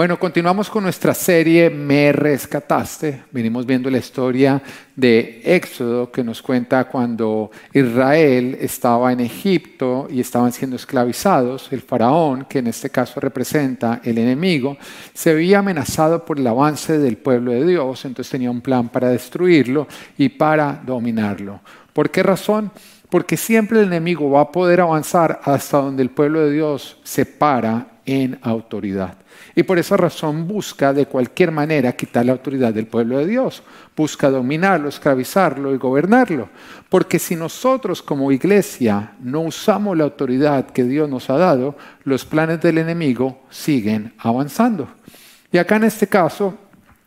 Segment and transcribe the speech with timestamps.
[0.00, 3.24] Bueno, continuamos con nuestra serie Me Rescataste.
[3.32, 4.62] Venimos viendo la historia
[4.96, 11.70] de Éxodo que nos cuenta cuando Israel estaba en Egipto y estaban siendo esclavizados.
[11.70, 14.78] El faraón, que en este caso representa el enemigo,
[15.12, 19.10] se veía amenazado por el avance del pueblo de Dios, entonces tenía un plan para
[19.10, 19.86] destruirlo
[20.16, 21.60] y para dominarlo.
[21.92, 22.72] ¿Por qué razón?
[23.10, 27.26] Porque siempre el enemigo va a poder avanzar hasta donde el pueblo de Dios se
[27.26, 29.14] para en autoridad.
[29.54, 33.62] Y por esa razón busca de cualquier manera quitar la autoridad del pueblo de Dios.
[33.96, 36.48] Busca dominarlo, esclavizarlo y gobernarlo.
[36.88, 42.24] Porque si nosotros como iglesia no usamos la autoridad que Dios nos ha dado, los
[42.24, 44.88] planes del enemigo siguen avanzando.
[45.52, 46.58] Y acá en este caso,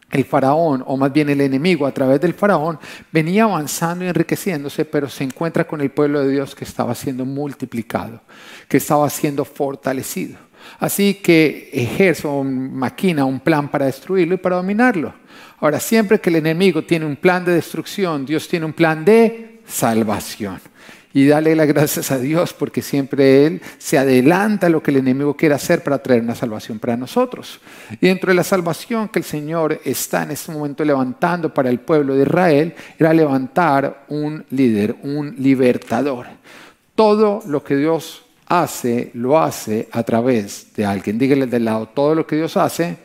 [0.10, 2.80] el faraón, o más bien el enemigo a través del faraón,
[3.12, 7.26] venía avanzando y enriqueciéndose, pero se encuentra con el pueblo de Dios que estaba siendo
[7.26, 8.22] multiplicado,
[8.70, 10.38] que estaba siendo fortalecido.
[10.80, 15.13] Así que ejerce o maquina un plan para destruirlo y para dominarlo.
[15.59, 19.62] Ahora, siempre que el enemigo tiene un plan de destrucción, Dios tiene un plan de
[19.66, 20.60] salvación.
[21.16, 24.98] Y dale las gracias a Dios porque siempre Él se adelanta a lo que el
[24.98, 27.60] enemigo quiere hacer para traer una salvación para nosotros.
[28.01, 31.79] Y dentro de la salvación que el Señor está en este momento levantando para el
[31.79, 36.26] pueblo de Israel, era levantar un líder, un libertador.
[36.96, 38.23] Todo lo que Dios
[38.62, 41.18] hace, lo hace a través de alguien.
[41.18, 42.98] Dígale del lado, todo lo que Dios hace,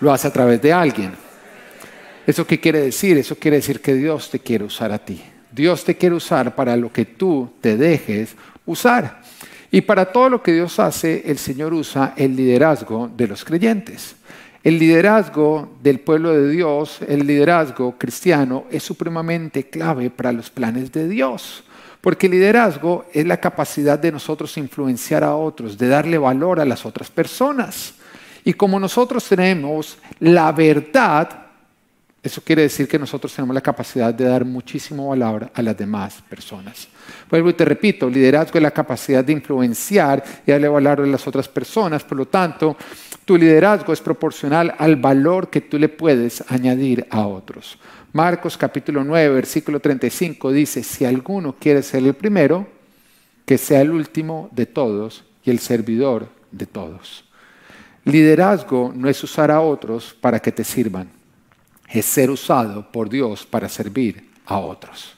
[0.00, 1.12] lo hace a través de alguien.
[2.26, 3.16] ¿Eso qué quiere decir?
[3.18, 5.22] Eso quiere decir que Dios te quiere usar a ti.
[5.52, 8.34] Dios te quiere usar para lo que tú te dejes
[8.66, 9.22] usar.
[9.70, 14.16] Y para todo lo que Dios hace, el Señor usa el liderazgo de los creyentes.
[14.64, 20.90] El liderazgo del pueblo de Dios, el liderazgo cristiano, es supremamente clave para los planes
[20.90, 21.62] de Dios.
[22.00, 26.86] Porque liderazgo es la capacidad de nosotros influenciar a otros, de darle valor a las
[26.86, 27.94] otras personas.
[28.44, 31.46] Y como nosotros tenemos la verdad,
[32.26, 36.22] eso quiere decir que nosotros tenemos la capacidad de dar muchísimo valor a las demás
[36.28, 36.88] personas.
[37.30, 41.26] Vuelvo y te repito, liderazgo es la capacidad de influenciar y darle valor a las
[41.26, 42.02] otras personas.
[42.02, 42.76] Por lo tanto,
[43.24, 47.78] tu liderazgo es proporcional al valor que tú le puedes añadir a otros.
[48.16, 52.66] Marcos capítulo 9, versículo 35 dice, si alguno quiere ser el primero,
[53.44, 57.26] que sea el último de todos y el servidor de todos.
[58.06, 61.10] Liderazgo no es usar a otros para que te sirvan,
[61.90, 65.14] es ser usado por Dios para servir a otros.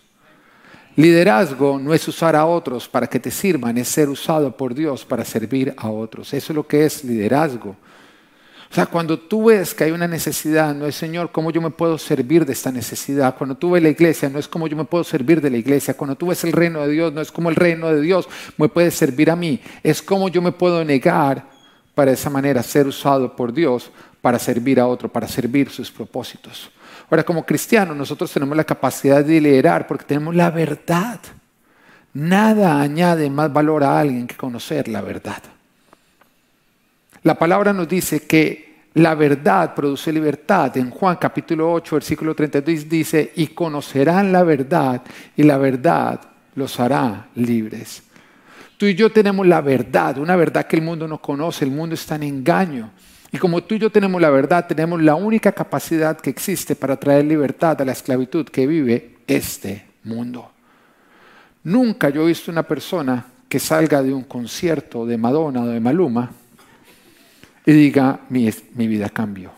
[0.96, 5.04] Liderazgo no es usar a otros para que te sirvan, es ser usado por Dios
[5.04, 6.34] para servir a otros.
[6.34, 7.76] Eso es lo que es liderazgo.
[8.70, 11.70] O sea, cuando tú ves que hay una necesidad, no es Señor, ¿cómo yo me
[11.70, 13.34] puedo servir de esta necesidad?
[13.36, 15.94] Cuando tú ves la iglesia, no es cómo yo me puedo servir de la iglesia.
[15.94, 18.28] Cuando tú ves el reino de Dios, no es como el reino de Dios
[18.58, 19.60] me puede servir a mí.
[19.82, 21.48] Es cómo yo me puedo negar
[21.94, 23.90] para esa manera ser usado por Dios
[24.20, 26.70] para servir a otro, para servir sus propósitos.
[27.10, 31.20] Ahora, como cristianos, nosotros tenemos la capacidad de liderar porque tenemos la verdad.
[32.12, 35.42] Nada añade más valor a alguien que conocer la verdad.
[37.22, 40.76] La palabra nos dice que la verdad produce libertad.
[40.76, 45.02] En Juan capítulo 8, versículo 32 dice, y conocerán la verdad
[45.36, 46.20] y la verdad
[46.54, 48.02] los hará libres.
[48.76, 51.94] Tú y yo tenemos la verdad, una verdad que el mundo no conoce, el mundo
[51.94, 52.90] está en engaño.
[53.32, 56.96] Y como tú y yo tenemos la verdad, tenemos la única capacidad que existe para
[56.96, 60.50] traer libertad a la esclavitud que vive este mundo.
[61.64, 65.80] Nunca yo he visto una persona que salga de un concierto de Madonna o de
[65.80, 66.30] Maluma
[67.68, 69.50] y diga, mi, mi vida cambió.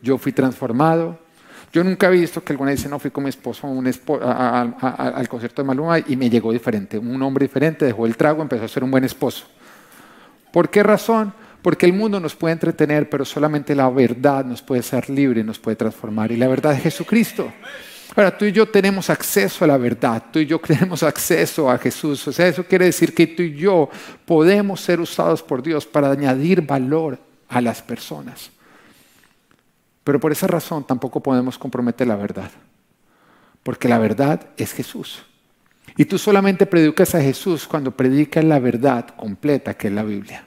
[0.00, 1.18] Yo fui transformado.
[1.72, 3.66] Yo nunca he visto que alguna dice, no, fui con mi esposo
[4.22, 6.96] al concierto de Maluma y me llegó diferente.
[6.96, 9.46] Un hombre diferente dejó el trago, empezó a ser un buen esposo.
[10.52, 11.34] ¿Por qué razón?
[11.60, 15.58] Porque el mundo nos puede entretener, pero solamente la verdad nos puede ser libre, nos
[15.58, 16.30] puede transformar.
[16.30, 17.52] Y la verdad es Jesucristo.
[18.14, 21.78] Ahora, tú y yo tenemos acceso a la verdad, tú y yo tenemos acceso a
[21.78, 22.28] Jesús.
[22.28, 23.90] O sea, eso quiere decir que tú y yo
[24.24, 27.18] podemos ser usados por Dios para añadir valor
[27.48, 28.50] a las personas.
[30.04, 32.50] Pero por esa razón tampoco podemos comprometer la verdad,
[33.62, 35.22] porque la verdad es Jesús.
[35.96, 40.46] Y tú solamente predicas a Jesús cuando predicas la verdad completa, que es la Biblia.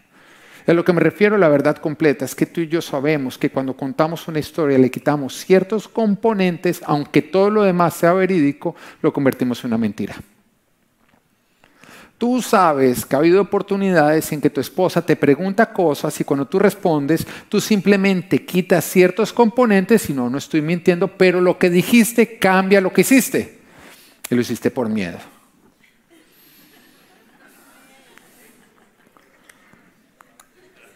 [0.67, 3.37] A lo que me refiero a la verdad completa es que tú y yo sabemos
[3.37, 8.75] que cuando contamos una historia le quitamos ciertos componentes, aunque todo lo demás sea verídico,
[9.01, 10.15] lo convertimos en una mentira.
[12.17, 16.47] Tú sabes que ha habido oportunidades en que tu esposa te pregunta cosas y cuando
[16.47, 21.69] tú respondes, tú simplemente quitas ciertos componentes y no, no estoy mintiendo, pero lo que
[21.69, 23.59] dijiste cambia lo que hiciste.
[24.29, 25.19] Y lo hiciste por miedo.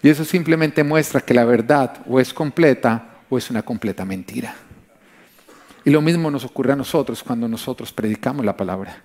[0.02, 4.56] Y eso simplemente muestra que la verdad o es completa o es una completa mentira.
[5.86, 9.04] Y lo mismo nos ocurre a nosotros cuando nosotros predicamos la palabra.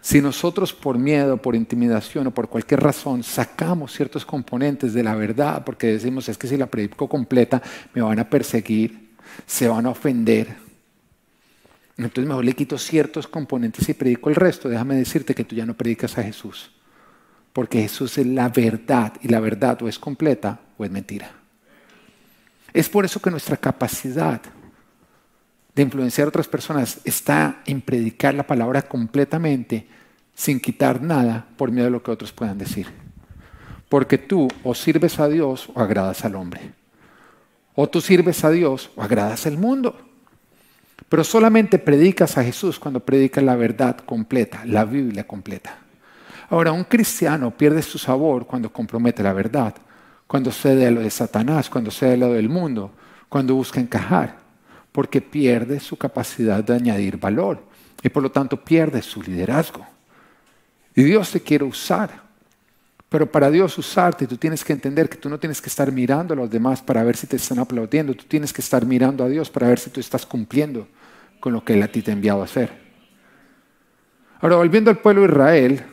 [0.00, 5.14] Si nosotros por miedo, por intimidación o por cualquier razón sacamos ciertos componentes de la
[5.14, 7.60] verdad, porque decimos es que si la predico completa
[7.94, 9.10] me van a perseguir,
[9.46, 10.68] se van a ofender,
[11.98, 14.68] entonces mejor le quito ciertos componentes y predico el resto.
[14.68, 16.70] Déjame decirte que tú ya no predicas a Jesús,
[17.52, 21.32] porque Jesús es la verdad y la verdad o es completa o es mentira.
[22.72, 24.40] Es por eso que nuestra capacidad
[25.78, 29.86] de influenciar a otras personas está en predicar la palabra completamente
[30.34, 32.88] sin quitar nada por miedo a lo que otros puedan decir.
[33.88, 36.72] Porque tú o sirves a Dios o agradas al hombre.
[37.76, 39.96] O tú sirves a Dios o agradas al mundo.
[41.08, 45.78] Pero solamente predicas a Jesús cuando predicas la verdad completa, la Biblia completa.
[46.50, 49.76] Ahora, un cristiano pierde su sabor cuando compromete la verdad,
[50.26, 52.90] cuando cede a lo de Satanás, cuando cede a lo del mundo,
[53.28, 54.47] cuando busca encajar
[54.98, 57.62] porque pierde su capacidad de añadir valor
[58.02, 59.86] y por lo tanto pierde su liderazgo.
[60.92, 62.20] Y Dios te quiere usar.
[63.08, 66.34] Pero para Dios usarte, tú tienes que entender que tú no tienes que estar mirando
[66.34, 68.12] a los demás para ver si te están aplaudiendo.
[68.12, 70.88] Tú tienes que estar mirando a Dios para ver si tú estás cumpliendo
[71.38, 72.72] con lo que Él a ti te ha enviado a hacer.
[74.40, 75.84] Ahora, volviendo al pueblo de Israel,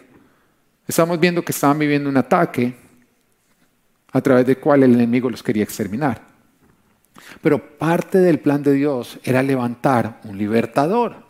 [0.88, 2.76] estamos viendo que estaban viviendo un ataque
[4.12, 6.34] a través del cual el enemigo los quería exterminar.
[7.42, 11.26] Pero parte del plan de Dios era levantar un libertador.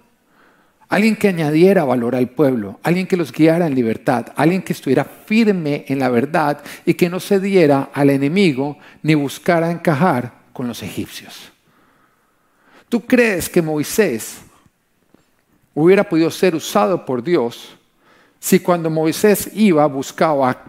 [0.88, 5.04] Alguien que añadiera valor al pueblo, alguien que los guiara en libertad, alguien que estuviera
[5.04, 10.84] firme en la verdad y que no cediera al enemigo ni buscara encajar con los
[10.84, 11.52] egipcios.
[12.88, 14.42] ¿Tú crees que Moisés
[15.74, 17.76] hubiera podido ser usado por Dios
[18.40, 20.64] si cuando Moisés iba buscaba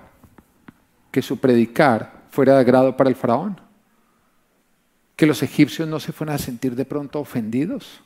[1.11, 3.65] que su predicar fuera de agrado para el faraón?
[5.16, 8.02] Que los egipcios no se fueran a sentir de pronto ofendidos,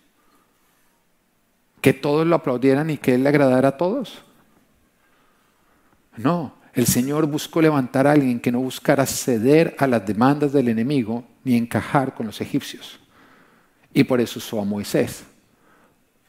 [1.81, 4.23] que todos lo aplaudieran y que él le agradara a todos.
[6.17, 10.69] No, el Señor buscó levantar a alguien que no buscara ceder a las demandas del
[10.69, 13.01] enemigo ni encajar con los egipcios.
[13.93, 15.25] Y por eso usó a Moisés,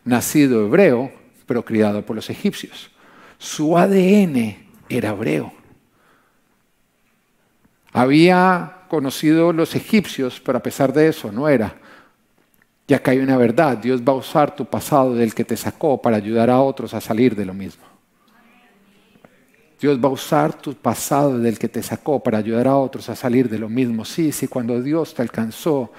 [0.04, 1.12] nacido hebreo,
[1.46, 2.90] pero criado por los egipcios.
[3.38, 4.58] Su ADN
[4.90, 5.54] era hebreo.
[7.94, 11.74] Había conocido los egipcios, pero a pesar de eso no era.
[12.90, 16.02] Ya que hay una verdad, Dios va a usar tu pasado del que te sacó
[16.02, 17.86] para ayudar a otros a salir de lo mismo.
[19.80, 23.16] Dios va a usar tu pasado del que te sacó para ayudar a otros a
[23.16, 24.04] salir de lo mismo.
[24.04, 25.94] Sí, sí, cuando Dios te alcanzó,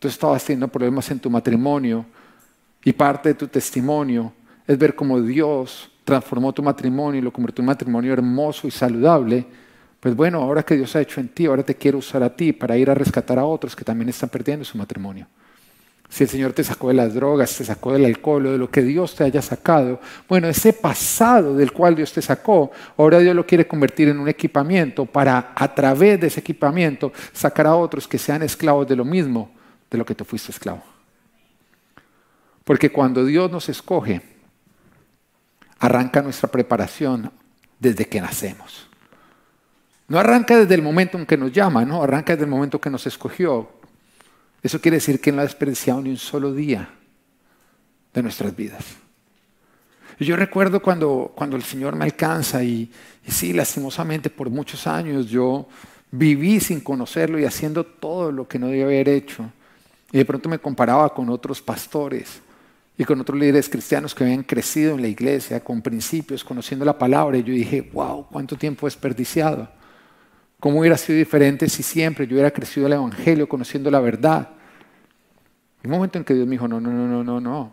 [0.00, 2.04] tú estabas teniendo problemas en tu matrimonio
[2.82, 4.32] y parte de tu testimonio
[4.66, 8.72] es ver cómo Dios transformó tu matrimonio y lo convirtió en un matrimonio hermoso y
[8.72, 9.46] saludable
[10.02, 12.52] pues bueno, ahora que Dios ha hecho en ti, ahora te quiero usar a ti
[12.52, 15.28] para ir a rescatar a otros que también están perdiendo su matrimonio.
[16.08, 18.68] Si el Señor te sacó de las drogas, te sacó del alcohol o de lo
[18.68, 23.36] que Dios te haya sacado, bueno, ese pasado del cual Dios te sacó, ahora Dios
[23.36, 28.08] lo quiere convertir en un equipamiento para a través de ese equipamiento sacar a otros
[28.08, 29.52] que sean esclavos de lo mismo
[29.88, 30.82] de lo que tú fuiste esclavo.
[32.64, 34.20] Porque cuando Dios nos escoge,
[35.78, 37.30] arranca nuestra preparación
[37.78, 38.88] desde que nacemos.
[40.12, 42.90] No arranca desde el momento en que nos llama, no, arranca desde el momento que
[42.90, 43.70] nos escogió.
[44.62, 46.86] Eso quiere decir que no ha desperdiciado ni un solo día
[48.12, 48.84] de nuestras vidas.
[50.20, 52.92] Yo recuerdo cuando, cuando el Señor me alcanza y,
[53.26, 55.66] y sí, lastimosamente por muchos años yo
[56.10, 59.50] viví sin conocerlo y haciendo todo lo que no debía haber hecho.
[60.12, 62.42] Y de pronto me comparaba con otros pastores
[62.98, 66.98] y con otros líderes cristianos que habían crecido en la iglesia, con principios, conociendo la
[66.98, 67.38] palabra.
[67.38, 69.80] Y yo dije, wow, cuánto tiempo desperdiciado.
[70.62, 74.50] ¿Cómo hubiera sido diferente si siempre yo hubiera crecido el Evangelio conociendo la verdad?
[75.82, 77.72] Y un momento en que Dios me dijo, no, no, no, no, no, no.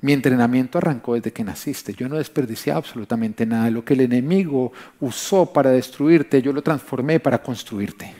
[0.00, 1.94] Mi entrenamiento arrancó desde que naciste.
[1.94, 3.70] Yo no desperdicié absolutamente nada.
[3.70, 8.12] Lo que el enemigo usó para destruirte, yo lo transformé para construirte.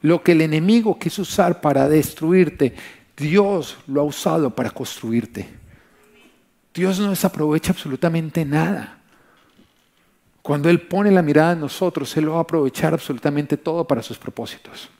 [0.00, 2.74] Lo que el enemigo quiso usar para destruirte,
[3.16, 5.48] Dios lo ha usado para construirte.
[6.74, 9.01] Dios no desaprovecha absolutamente nada.
[10.42, 14.18] Cuando Él pone la mirada en nosotros, Él va a aprovechar absolutamente todo para sus
[14.18, 14.90] propósitos.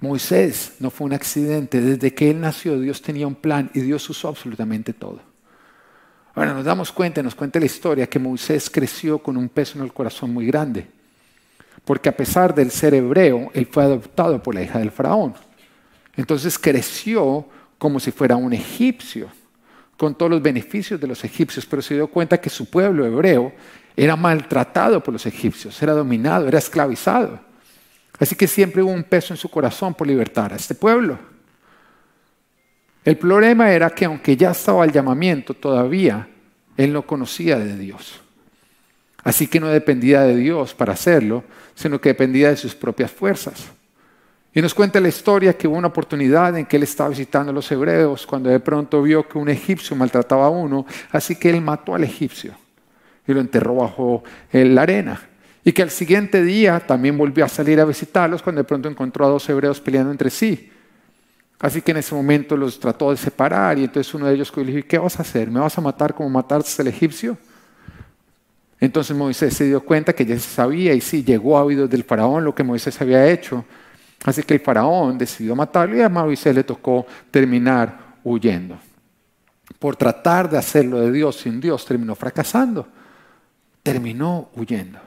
[0.00, 1.80] Moisés no fue un accidente.
[1.80, 5.20] Desde que Él nació, Dios tenía un plan y Dios usó absolutamente todo.
[6.34, 9.84] Ahora nos damos cuenta, nos cuenta la historia, que Moisés creció con un peso en
[9.84, 10.86] el corazón muy grande.
[11.84, 15.34] Porque a pesar del ser hebreo, él fue adoptado por la hija del faraón.
[16.16, 17.46] Entonces creció
[17.78, 19.28] como si fuera un egipcio
[20.00, 23.52] con todos los beneficios de los egipcios, pero se dio cuenta que su pueblo hebreo
[23.94, 27.38] era maltratado por los egipcios, era dominado, era esclavizado.
[28.18, 31.18] Así que siempre hubo un peso en su corazón por libertar a este pueblo.
[33.04, 36.26] El problema era que aunque ya estaba el llamamiento, todavía
[36.78, 38.22] él no conocía de Dios.
[39.22, 43.70] Así que no dependía de Dios para hacerlo, sino que dependía de sus propias fuerzas.
[44.52, 47.54] Y nos cuenta la historia que hubo una oportunidad en que él estaba visitando a
[47.54, 51.60] los hebreos cuando de pronto vio que un egipcio maltrataba a uno, así que él
[51.60, 52.54] mató al egipcio
[53.26, 55.20] y lo enterró bajo la arena.
[55.62, 59.26] Y que al siguiente día también volvió a salir a visitarlos cuando de pronto encontró
[59.26, 60.70] a dos hebreos peleando entre sí.
[61.60, 64.64] Así que en ese momento los trató de separar y entonces uno de ellos le
[64.64, 65.50] dijo, ¿qué vas a hacer?
[65.50, 67.36] ¿Me vas a matar como mataste al egipcio?
[68.80, 72.02] Entonces Moisés se dio cuenta que ya se sabía y sí, llegó a oídos del
[72.02, 73.66] faraón lo que Moisés había hecho.
[74.24, 78.78] Así que el faraón decidió matarlo y a Moisés le tocó terminar huyendo.
[79.78, 82.86] Por tratar de hacerlo de Dios sin Dios, terminó fracasando.
[83.82, 84.98] Terminó huyendo.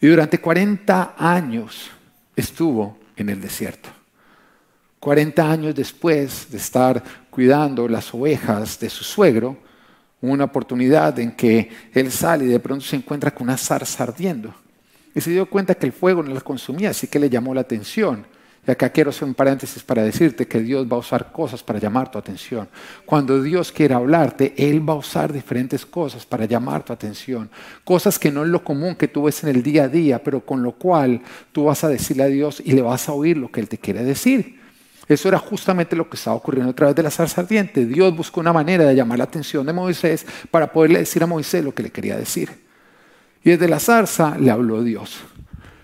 [0.00, 1.90] Y durante 40 años
[2.36, 3.88] estuvo en el desierto.
[5.00, 9.56] 40 años después de estar cuidando las ovejas de su suegro,
[10.20, 14.54] una oportunidad en que él sale y de pronto se encuentra con una zarza ardiendo.
[15.14, 17.60] Y se dio cuenta que el fuego no la consumía, así que le llamó la
[17.60, 18.26] atención.
[18.66, 21.78] Y acá quiero hacer un paréntesis para decirte que Dios va a usar cosas para
[21.78, 22.66] llamar tu atención.
[23.04, 27.50] Cuando Dios quiere hablarte, Él va a usar diferentes cosas para llamar tu atención.
[27.84, 30.40] Cosas que no es lo común que tú ves en el día a día, pero
[30.40, 31.20] con lo cual
[31.52, 33.76] tú vas a decirle a Dios y le vas a oír lo que Él te
[33.76, 34.58] quiere decir.
[35.06, 37.84] Eso era justamente lo que estaba ocurriendo a través de la zarza ardiente.
[37.84, 41.62] Dios buscó una manera de llamar la atención de Moisés para poderle decir a Moisés
[41.62, 42.63] lo que le quería decir.
[43.44, 45.20] Y desde la zarza le habló Dios.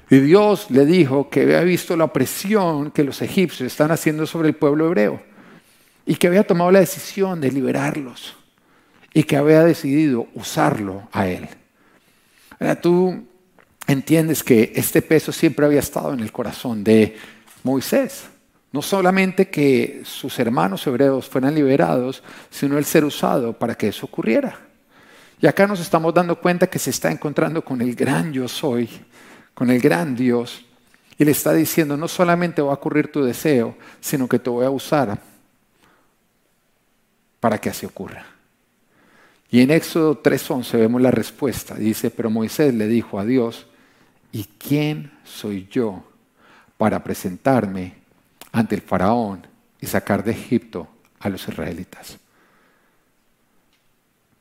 [0.09, 4.49] Y Dios le dijo que había visto la opresión que los egipcios están haciendo sobre
[4.49, 5.23] el pueblo hebreo
[6.05, 8.35] y que había tomado la decisión de liberarlos
[9.13, 11.49] y que había decidido usarlo a él.
[12.81, 13.25] tú
[13.87, 17.17] entiendes que este peso siempre había estado en el corazón de
[17.63, 18.25] Moisés.
[18.73, 24.07] No solamente que sus hermanos hebreos fueran liberados, sino el ser usado para que eso
[24.07, 24.70] ocurriera.
[25.41, 28.89] Y acá nos estamos dando cuenta que se está encontrando con el gran yo soy,
[29.55, 30.65] con el gran Dios,
[31.19, 34.65] y le está diciendo, no solamente va a ocurrir tu deseo, sino que te voy
[34.65, 35.19] a usar
[37.41, 38.25] para que así ocurra.
[39.51, 41.75] Y en Éxodo 3.11 vemos la respuesta.
[41.75, 43.67] Dice, pero Moisés le dijo a Dios,
[44.33, 46.05] ¿y quién soy yo
[46.77, 48.01] para presentarme
[48.53, 49.47] ante el faraón
[49.81, 52.19] y sacar de Egipto a los israelitas.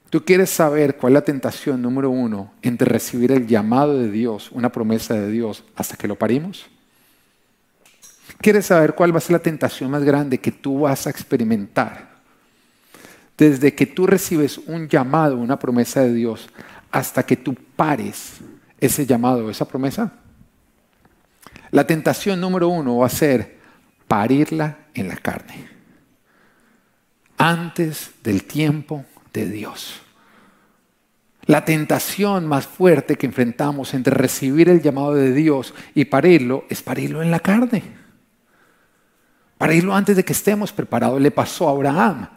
[0.09, 4.51] ¿Tú quieres saber cuál es la tentación número uno entre recibir el llamado de Dios,
[4.51, 6.65] una promesa de Dios, hasta que lo parimos?
[8.39, 12.09] ¿Quieres saber cuál va a ser la tentación más grande que tú vas a experimentar?
[13.37, 16.49] Desde que tú recibes un llamado, una promesa de Dios,
[16.91, 18.37] hasta que tú pares
[18.79, 20.11] ese llamado, esa promesa.
[21.69, 23.59] La tentación número uno va a ser
[24.07, 25.69] parirla en la carne,
[27.37, 30.01] antes del tiempo de Dios.
[31.45, 36.83] La tentación más fuerte que enfrentamos entre recibir el llamado de Dios y parirlo es
[36.83, 37.81] parirlo en la carne.
[39.57, 41.19] Parirlo antes de que estemos preparados.
[41.19, 42.29] Le pasó a Abraham.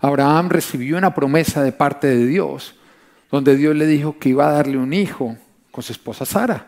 [0.00, 2.74] Abraham recibió una promesa de parte de Dios,
[3.30, 5.36] donde Dios le dijo que iba a darle un hijo
[5.70, 6.66] con su esposa Sara.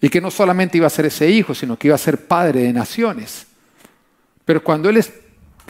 [0.00, 2.62] Y que no solamente iba a ser ese hijo, sino que iba a ser padre
[2.62, 3.46] de naciones.
[4.44, 4.96] Pero cuando él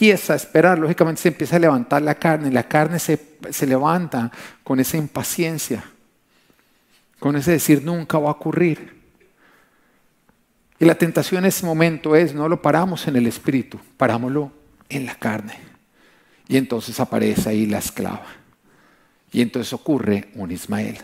[0.03, 4.33] empieza a esperar, lógicamente se empieza a levantar la carne, la carne se, se levanta
[4.65, 5.85] con esa impaciencia,
[7.21, 9.01] con ese decir nunca va a ocurrir.
[10.81, 14.51] Y la tentación en ese momento es, no lo paramos en el espíritu, parámoslo
[14.89, 15.57] en la carne.
[16.49, 18.27] Y entonces aparece ahí la esclava.
[19.31, 20.99] Y entonces ocurre un Ismael,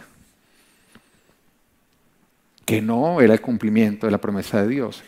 [2.64, 5.04] que no era el cumplimiento de la promesa de Dios,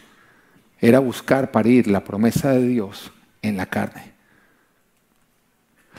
[0.80, 3.10] era buscar parir la promesa de Dios
[3.42, 4.12] en la carne.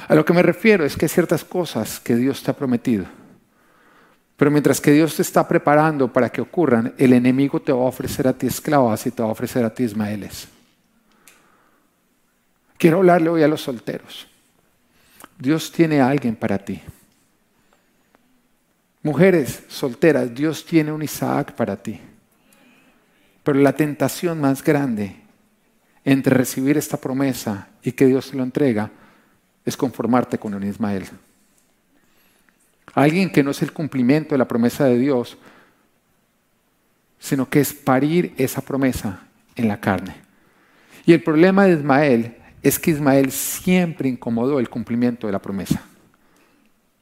[0.07, 3.05] A lo que me refiero es que hay ciertas cosas que Dios te ha prometido.
[4.37, 7.89] Pero mientras que Dios te está preparando para que ocurran, el enemigo te va a
[7.89, 10.47] ofrecer a ti esclavas y te va a ofrecer a ti ismaeles.
[12.77, 14.27] Quiero hablarle hoy a los solteros.
[15.37, 16.81] Dios tiene a alguien para ti.
[19.03, 21.99] Mujeres solteras, Dios tiene un Isaac para ti.
[23.43, 25.20] Pero la tentación más grande
[26.03, 28.91] entre recibir esta promesa y que Dios te lo entrega
[29.65, 31.05] es conformarte con un Ismael.
[32.93, 35.37] Alguien que no es el cumplimiento de la promesa de Dios,
[37.19, 39.21] sino que es parir esa promesa
[39.55, 40.15] en la carne.
[41.05, 45.81] Y el problema de Ismael es que Ismael siempre incomodó el cumplimiento de la promesa.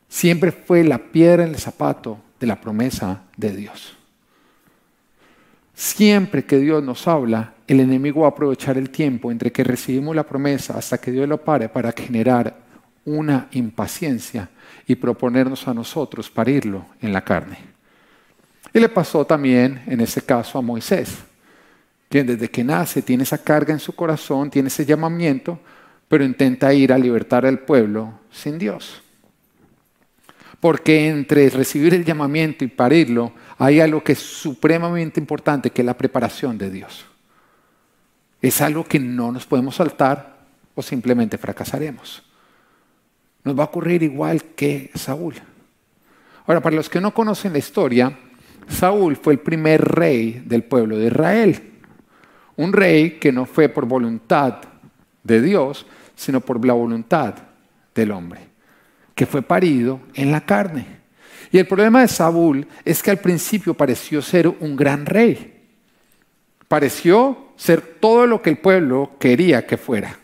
[0.08, 3.99] Siempre fue la piedra en el zapato de la promesa de Dios.
[5.80, 10.14] Siempre que Dios nos habla, el enemigo va a aprovechar el tiempo entre que recibimos
[10.14, 12.54] la promesa hasta que Dios lo pare para generar
[13.06, 14.50] una impaciencia
[14.86, 17.60] y proponernos a nosotros parirlo en la carne.
[18.74, 21.18] Y le pasó también en este caso a Moisés,
[22.10, 25.62] quien desde que nace tiene esa carga en su corazón, tiene ese llamamiento,
[26.10, 29.02] pero intenta ir a libertar al pueblo sin Dios.
[30.60, 35.86] Porque entre recibir el llamamiento y parirlo hay algo que es supremamente importante, que es
[35.86, 37.06] la preparación de Dios.
[38.42, 40.40] Es algo que no nos podemos saltar
[40.76, 42.24] o simplemente fracasaremos.
[43.44, 45.36] Nos va a ocurrir igual que Saúl.
[46.48, 48.18] Ahora, para los que no conocen la historia,
[48.70, 51.62] Saúl fue el primer rey del pueblo de Israel.
[52.56, 54.62] Un rey que no fue por voluntad
[55.22, 55.86] de Dios,
[56.16, 57.36] sino por la voluntad
[57.94, 58.40] del hombre,
[59.14, 60.99] que fue parido en la carne.
[61.52, 65.56] Y el problema de Saúl es que al principio pareció ser un gran rey.
[66.68, 70.18] Pareció ser todo lo que el pueblo quería que fuera.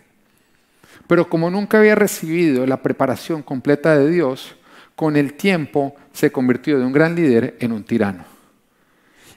[1.08, 4.56] Pero como nunca había recibido la preparación completa de Dios,
[4.96, 8.26] con el tiempo se convirtió de un gran líder en un tirano.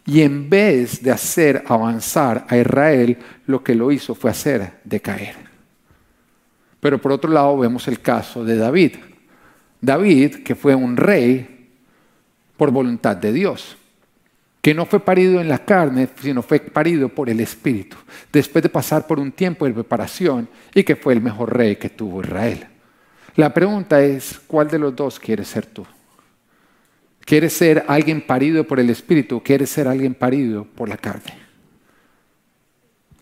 [0.07, 5.35] Y en vez de hacer avanzar a Israel, lo que lo hizo fue hacer decaer.
[6.81, 8.93] Pero por otro lado vemos el caso de David.
[9.81, 11.58] David, que fue un rey
[12.59, 13.79] por voluntad de Dios,
[14.61, 17.97] que no fue parido en la carne, sino fue parido por el Espíritu,
[18.31, 21.89] después de pasar por un tiempo de preparación y que fue el mejor rey que
[21.89, 22.67] tuvo Israel.
[23.37, 25.87] La pregunta es, ¿cuál de los dos quieres ser tú?
[27.21, 31.39] ¿Quieres ser alguien parido por el Espíritu o quieres ser alguien parido por la carne?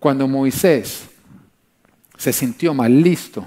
[0.01, 1.07] Cuando Moisés
[2.17, 3.47] se sintió más listo,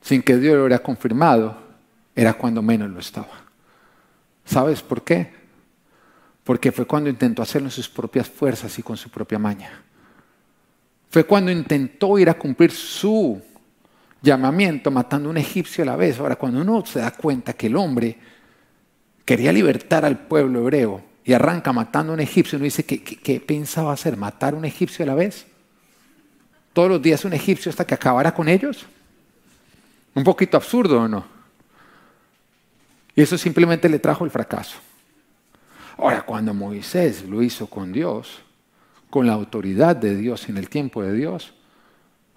[0.00, 1.60] sin que Dios lo hubiera confirmado,
[2.16, 3.41] era cuando menos lo estaba.
[4.44, 5.32] ¿Sabes por qué?
[6.44, 9.82] Porque fue cuando intentó hacerlo en sus propias fuerzas y con su propia maña.
[11.10, 13.40] Fue cuando intentó ir a cumplir su
[14.22, 16.18] llamamiento matando a un egipcio a la vez.
[16.18, 18.16] Ahora, cuando uno se da cuenta que el hombre
[19.24, 23.40] quería libertar al pueblo hebreo y arranca matando a un egipcio, uno dice, ¿qué, qué,
[23.40, 24.16] pensaba hacer?
[24.16, 25.46] ¿Matar a un egipcio a la vez?
[26.72, 28.86] ¿Todos los días un egipcio hasta que acabara con ellos?
[30.14, 31.31] Un poquito absurdo, ¿o no?
[33.14, 34.78] Y eso simplemente le trajo el fracaso.
[35.98, 38.40] Ahora, cuando Moisés lo hizo con Dios,
[39.10, 41.52] con la autoridad de Dios en el tiempo de Dios,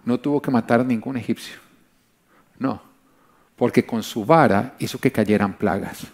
[0.04, 1.58] no tuvo que matar a ningún egipcio.
[2.60, 2.82] No,
[3.56, 6.08] porque con su vara hizo que cayeran plagas.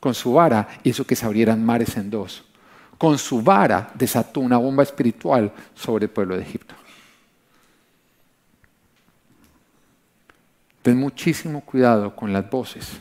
[0.00, 2.44] Con su vara hizo que se abrieran mares en dos.
[2.98, 6.74] Con su vara desató una bomba espiritual sobre el pueblo de Egipto.
[10.82, 13.00] Ten muchísimo cuidado con las voces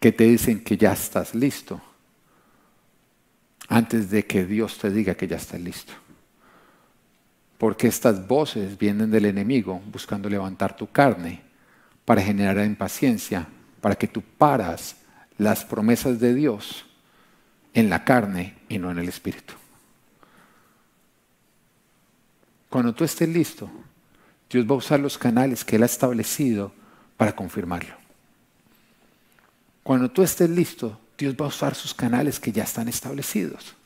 [0.00, 1.80] que te dicen que ya estás listo
[3.68, 5.92] antes de que Dios te diga que ya estás listo.
[7.58, 11.42] Porque estas voces vienen del enemigo buscando levantar tu carne
[12.04, 13.46] para generar impaciencia,
[13.80, 14.96] para que tú paras
[15.38, 16.84] las promesas de Dios
[17.74, 19.54] en la carne y no en el espíritu.
[22.70, 23.70] Cuando tú estés listo,
[24.50, 26.72] Dios va a usar los canales que Él ha establecido
[27.16, 28.05] para confirmarlo.
[29.86, 33.76] Cuando tú estés listo, Dios va a usar sus canales que ya están establecidos.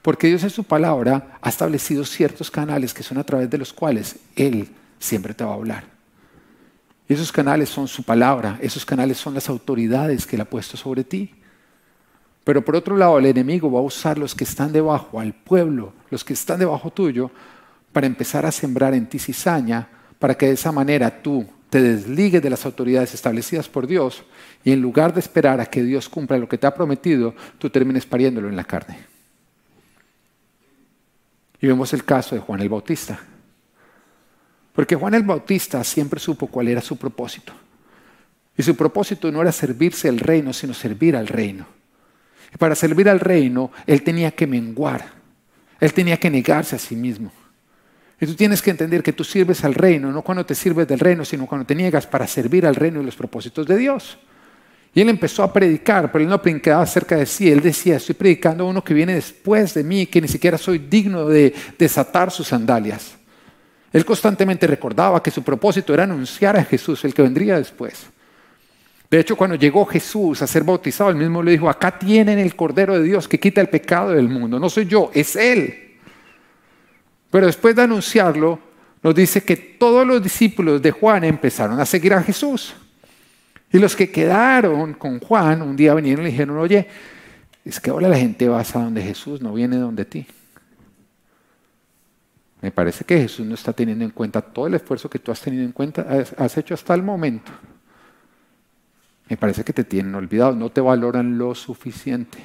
[0.00, 3.72] Porque Dios en su palabra ha establecido ciertos canales que son a través de los
[3.72, 4.68] cuales Él
[5.00, 5.86] siempre te va a hablar.
[7.08, 10.76] Y esos canales son su palabra, esos canales son las autoridades que Él ha puesto
[10.76, 11.34] sobre ti.
[12.44, 15.94] Pero por otro lado, el enemigo va a usar los que están debajo, al pueblo,
[16.10, 17.32] los que están debajo tuyo,
[17.92, 19.88] para empezar a sembrar en ti cizaña,
[20.20, 24.22] para que de esa manera tú te desligues de las autoridades establecidas por Dios
[24.64, 27.68] y en lugar de esperar a que Dios cumpla lo que te ha prometido, tú
[27.68, 28.98] termines pariéndolo en la carne.
[31.60, 33.20] Y vemos el caso de Juan el Bautista.
[34.72, 37.52] Porque Juan el Bautista siempre supo cuál era su propósito.
[38.56, 41.66] Y su propósito no era servirse al reino, sino servir al reino.
[42.52, 45.12] Y para servir al reino, él tenía que menguar.
[45.78, 47.30] Él tenía que negarse a sí mismo.
[48.18, 51.00] Y tú tienes que entender que tú sirves al reino, no cuando te sirves del
[51.00, 54.18] reino, sino cuando te niegas para servir al reino y los propósitos de Dios.
[54.94, 57.50] Y él empezó a predicar, pero él no predicaba acerca de sí.
[57.50, 60.78] Él decía, estoy predicando a uno que viene después de mí, que ni siquiera soy
[60.78, 63.16] digno de desatar sus sandalias.
[63.92, 68.06] Él constantemente recordaba que su propósito era anunciar a Jesús, el que vendría después.
[69.10, 72.54] De hecho, cuando llegó Jesús a ser bautizado, él mismo le dijo, acá tienen el
[72.54, 74.58] Cordero de Dios que quita el pecado del mundo.
[74.58, 75.98] No soy yo, es Él.
[77.30, 78.60] Pero después de anunciarlo,
[79.02, 82.74] nos dice que todos los discípulos de Juan empezaron a seguir a Jesús.
[83.74, 86.86] Y los que quedaron con Juan un día vinieron y le dijeron, oye,
[87.64, 90.24] es que ahora la gente va a donde Jesús, no viene donde ti.
[92.62, 95.40] Me parece que Jesús no está teniendo en cuenta todo el esfuerzo que tú has
[95.40, 96.06] tenido en cuenta,
[96.36, 97.50] has hecho hasta el momento.
[99.28, 102.38] Me parece que te tienen olvidado, no te valoran lo suficiente.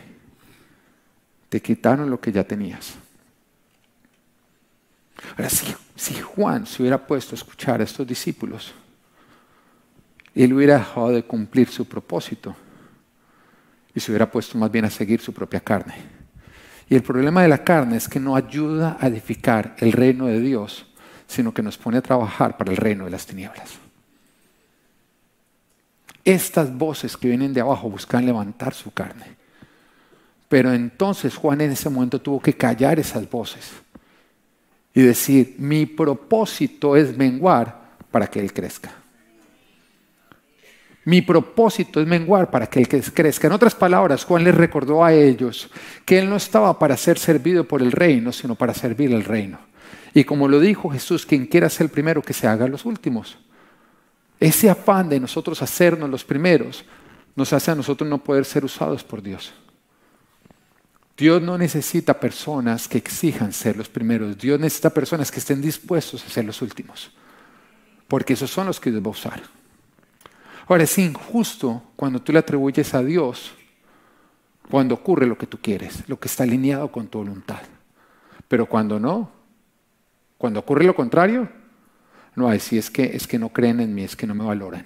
[1.47, 2.95] Te quitaron lo que ya tenías.
[5.37, 8.73] Ahora, si, si Juan se hubiera puesto a escuchar a estos discípulos,
[10.35, 12.55] él hubiera dejado de cumplir su propósito
[13.93, 15.95] y se hubiera puesto más bien a seguir su propia carne.
[16.89, 20.39] Y el problema de la carne es que no ayuda a edificar el reino de
[20.39, 20.87] Dios,
[21.27, 23.77] sino que nos pone a trabajar para el reino de las tinieblas.
[26.25, 29.37] Estas voces que vienen de abajo buscan levantar su carne.
[30.47, 33.71] Pero entonces Juan en ese momento tuvo que callar esas voces
[34.93, 38.91] y decir, mi propósito es menguar para que Él crezca.
[41.09, 43.47] Mi propósito es menguar para que Él crezca.
[43.47, 45.67] En otras palabras, Juan les recordó a ellos
[46.05, 49.57] que Él no estaba para ser servido por el reino, sino para servir el reino.
[50.13, 53.39] Y como lo dijo Jesús, quien quiera ser el primero, que se haga los últimos.
[54.39, 56.85] Ese afán de nosotros hacernos los primeros
[57.35, 59.51] nos hace a nosotros no poder ser usados por Dios.
[61.17, 64.37] Dios no necesita personas que exijan ser los primeros.
[64.37, 67.09] Dios necesita personas que estén dispuestos a ser los últimos.
[68.07, 69.58] Porque esos son los que Dios va a usar.
[70.69, 73.55] Ahora es injusto cuando tú le atribuyes a Dios
[74.69, 77.62] cuando ocurre lo que tú quieres, lo que está alineado con tu voluntad.
[78.47, 79.32] Pero cuando no,
[80.38, 81.49] cuando ocurre lo contrario,
[82.36, 84.45] no, hay si es que, es que no creen en mí, es que no me
[84.45, 84.86] valoran.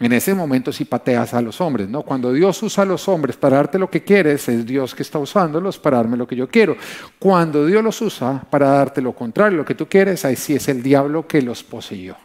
[0.00, 2.04] En ese momento sí pateas a los hombres, ¿no?
[2.04, 5.18] Cuando Dios usa a los hombres para darte lo que quieres, es Dios que está
[5.18, 6.78] usándolos para darme lo que yo quiero.
[7.18, 10.66] Cuando Dios los usa para darte lo contrario, lo que tú quieres, ahí sí es
[10.68, 12.16] el diablo que los poseyó.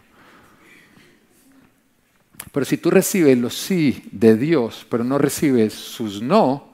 [2.51, 6.73] Pero si tú recibes los sí de Dios, pero no recibes sus no,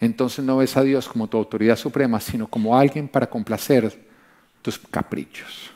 [0.00, 4.06] entonces no ves a Dios como tu autoridad suprema, sino como alguien para complacer
[4.62, 5.70] tus caprichos.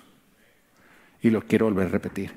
[1.22, 2.32] Y lo quiero volver a repetir.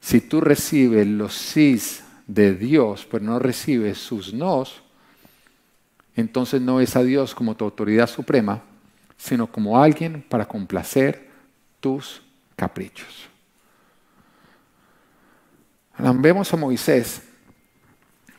[0.00, 4.82] Si tú recibes los sís de Dios, pero no recibes sus nos,
[6.16, 8.62] entonces no es a Dios como tu autoridad suprema,
[9.16, 11.28] sino como alguien para complacer
[11.80, 12.22] tus
[12.56, 13.29] caprichos.
[16.16, 17.22] Vemos a Moisés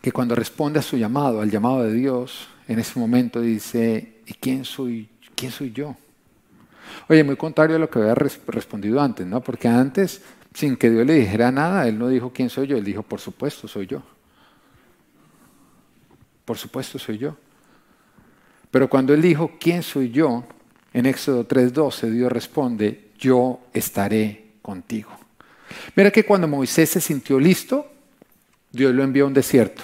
[0.02, 4.34] que cuando responde a su llamado, al llamado de Dios, en ese momento dice, ¿y
[4.34, 5.95] quién soy, quién soy yo?
[7.08, 9.41] Oye, muy contrario a lo que había respondido antes, ¿no?
[9.41, 10.21] Porque antes
[10.54, 13.19] sin que Dios le dijera nada, él no dijo quién soy yo, él dijo, por
[13.19, 14.02] supuesto, soy yo.
[16.45, 17.38] Por supuesto, soy yo.
[18.69, 20.43] Pero cuando él dijo, ¿quién soy yo?
[20.93, 25.20] En Éxodo 3:12 Dios responde, yo estaré contigo.
[25.95, 27.91] Mira que cuando Moisés se sintió listo,
[28.71, 29.84] Dios lo envió a un desierto.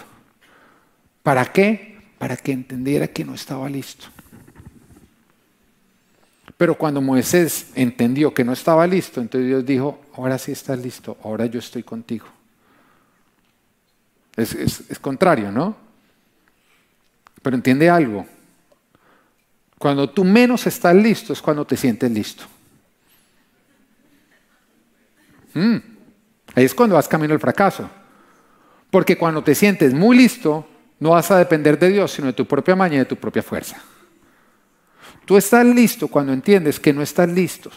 [1.24, 1.98] ¿Para qué?
[2.18, 4.08] Para que entendiera que no estaba listo.
[6.58, 11.18] Pero cuando Moisés entendió que no estaba listo, entonces Dios dijo, ahora sí estás listo,
[11.24, 12.26] ahora yo estoy contigo.
[14.36, 15.76] Es, es contrario, ¿no?
[17.42, 18.26] Pero entiende algo.
[19.78, 22.46] Cuando tú menos estás listo es cuando te sientes listo.
[25.58, 25.78] Mm.
[26.54, 27.90] Ahí es cuando vas camino al fracaso.
[28.92, 30.68] Porque cuando te sientes muy listo,
[31.00, 33.42] no vas a depender de Dios, sino de tu propia maña y de tu propia
[33.42, 33.78] fuerza.
[35.26, 37.72] Tú estás listo cuando entiendes que no estás listo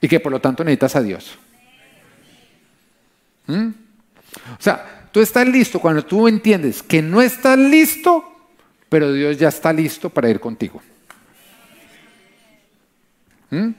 [0.00, 1.38] y que por lo tanto necesitas a Dios.
[3.46, 3.68] ¿Mm?
[3.68, 8.24] O sea, tú estás listo cuando tú entiendes que no estás listo,
[8.88, 10.82] pero Dios ya está listo para ir contigo.
[13.50, 13.70] ¿Mm?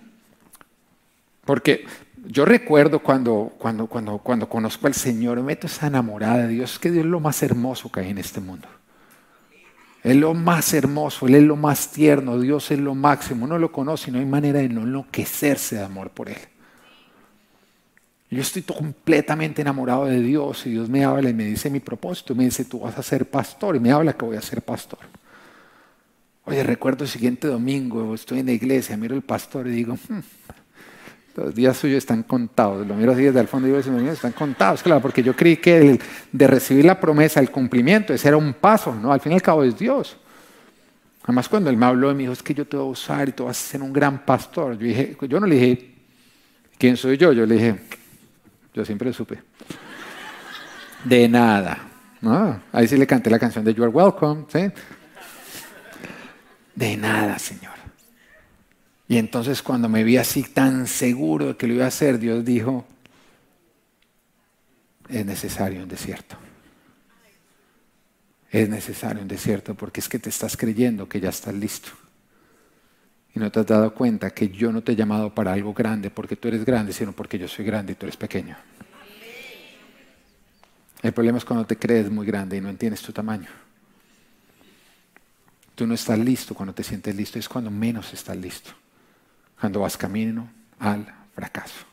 [1.52, 1.84] Porque
[2.28, 6.80] yo recuerdo cuando, cuando, cuando, cuando conozco al Señor, me meto esa enamorada de Dios,
[6.80, 8.70] que Dios es lo más hermoso que hay en este mundo.
[10.02, 13.44] Él es lo más hermoso, Él es lo más tierno, Dios es lo máximo.
[13.44, 16.38] Uno lo conoce y no hay manera de no enloquecerse de amor por Él.
[18.30, 22.34] Yo estoy completamente enamorado de Dios y Dios me habla y me dice mi propósito,
[22.34, 25.00] me dice tú vas a ser pastor y me habla que voy a ser pastor.
[26.46, 30.20] Oye, recuerdo el siguiente domingo, estoy en la iglesia, miro el pastor y digo, hmm,
[31.36, 32.86] los días suyos están contados.
[32.86, 35.78] Lo miro así desde el fondo y digo, están contados, claro, porque yo creí que
[35.78, 39.12] el, de recibir la promesa, el cumplimiento, ese era un paso, ¿no?
[39.12, 40.18] Al fin y al cabo es Dios.
[41.24, 43.30] Además, cuando él me habló y me dijo, es que yo te voy a usar
[43.30, 44.78] y tú vas a ser un gran pastor.
[44.78, 45.96] Yo, dije, yo no le dije,
[46.78, 47.32] ¿quién soy yo?
[47.32, 47.76] Yo le dije,
[48.74, 49.40] yo siempre lo supe.
[51.06, 51.78] De nada.
[52.22, 52.62] ¿no?
[52.72, 54.46] Ahí sí le canté la canción de You Are Welcome.
[54.52, 54.72] ¿sí?
[56.76, 57.81] De nada, Señor.
[59.12, 62.46] Y entonces cuando me vi así tan seguro de que lo iba a hacer, Dios
[62.46, 62.86] dijo,
[65.10, 66.38] es necesario un desierto.
[68.50, 71.90] Es necesario un desierto porque es que te estás creyendo que ya estás listo.
[73.36, 76.10] Y no te has dado cuenta que yo no te he llamado para algo grande
[76.10, 78.56] porque tú eres grande, sino porque yo soy grande y tú eres pequeño.
[81.02, 83.50] El problema es cuando te crees muy grande y no entiendes tu tamaño.
[85.76, 88.72] Tú no estás listo cuando te sientes listo, es cuando menos estás listo
[89.62, 91.86] cuando vas camino al fracaso.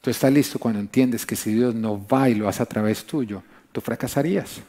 [0.00, 3.04] Tú estás listo cuando entiendes que si Dios no va y lo hace a través
[3.04, 3.42] tuyo,
[3.72, 4.60] tú fracasarías.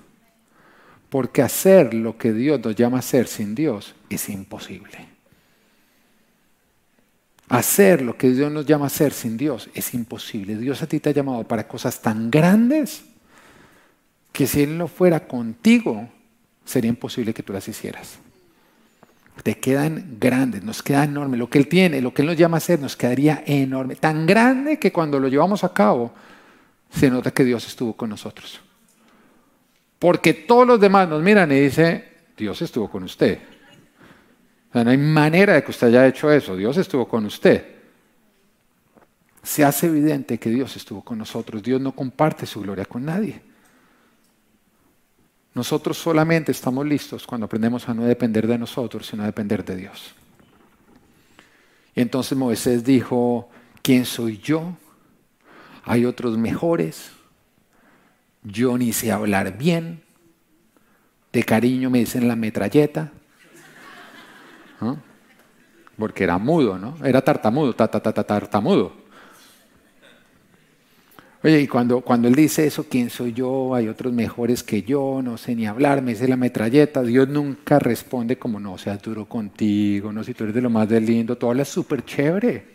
[1.12, 5.08] Porque hacer lo que Dios nos llama a hacer sin Dios es imposible.
[7.48, 10.58] Hacer lo que Dios nos llama a hacer sin Dios es imposible.
[10.58, 13.04] Dios a ti te ha llamado para cosas tan grandes
[14.32, 16.10] que si Él no fuera contigo,
[16.66, 18.18] sería imposible que tú las hicieras
[19.42, 21.38] te quedan grandes, nos queda enorme.
[21.38, 23.96] Lo que Él tiene, lo que Él nos llama a hacer, nos quedaría enorme.
[23.96, 26.14] Tan grande que cuando lo llevamos a cabo,
[26.92, 28.62] se nota que Dios estuvo con nosotros.
[29.98, 32.06] Porque todos los demás nos miran y dicen,
[32.38, 33.40] Dios estuvo con usted.
[34.70, 36.56] O sea, no hay manera de que usted haya hecho eso.
[36.56, 37.66] Dios estuvo con usted.
[39.42, 41.64] Se hace evidente que Dios estuvo con nosotros.
[41.64, 43.42] Dios no comparte su gloria con nadie.
[45.54, 49.76] Nosotros solamente estamos listos cuando aprendemos a no depender de nosotros, sino a depender de
[49.76, 50.16] Dios.
[51.96, 53.50] Y entonces Moisés dijo,
[53.84, 54.76] ¿quién soy yo?
[55.84, 57.12] Hay otros mejores.
[58.42, 60.02] Yo ni sé hablar bien.
[61.32, 63.12] De cariño me dicen la metralleta.
[65.98, 66.98] Porque era mudo, ¿no?
[67.06, 69.03] Era tartamudo, ta, ta, ta, tartamudo.
[71.44, 73.76] Oye, y cuando, cuando él dice eso, ¿quién soy yo?
[73.76, 77.04] Hay otros mejores que yo, no sé ni hablar, me dice la metralleta.
[77.04, 80.88] Dios nunca responde como, no, seas duro contigo, no, si tú eres de lo más
[80.88, 82.74] de lindo, todo hablas súper chévere.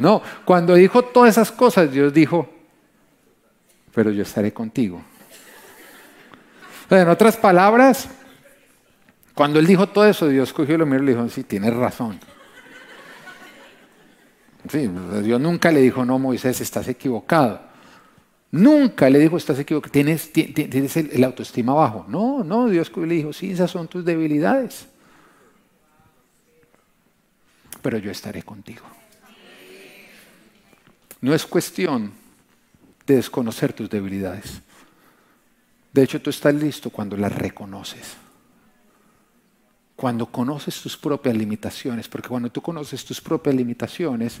[0.00, 2.48] No, cuando dijo todas esas cosas, Dios dijo,
[3.94, 5.00] pero yo estaré contigo.
[6.90, 8.08] en otras palabras,
[9.32, 12.18] cuando él dijo todo eso, Dios cogió lo miró y le dijo, sí, tienes razón.
[14.68, 14.90] Sí,
[15.22, 17.60] Dios nunca le dijo, no, Moisés, estás equivocado.
[18.50, 22.06] Nunca le dijo, estás equivocado, tienes, tienes el, autoestima bajo.
[22.08, 24.86] No, no, Dios le dijo, sí, esas son tus debilidades.
[27.82, 28.84] Pero yo estaré contigo.
[31.20, 32.12] No es cuestión
[33.06, 34.60] de desconocer tus debilidades.
[35.92, 38.16] De hecho, tú estás listo cuando las reconoces.
[40.04, 44.38] Cuando conoces tus propias limitaciones, porque cuando tú conoces tus propias limitaciones,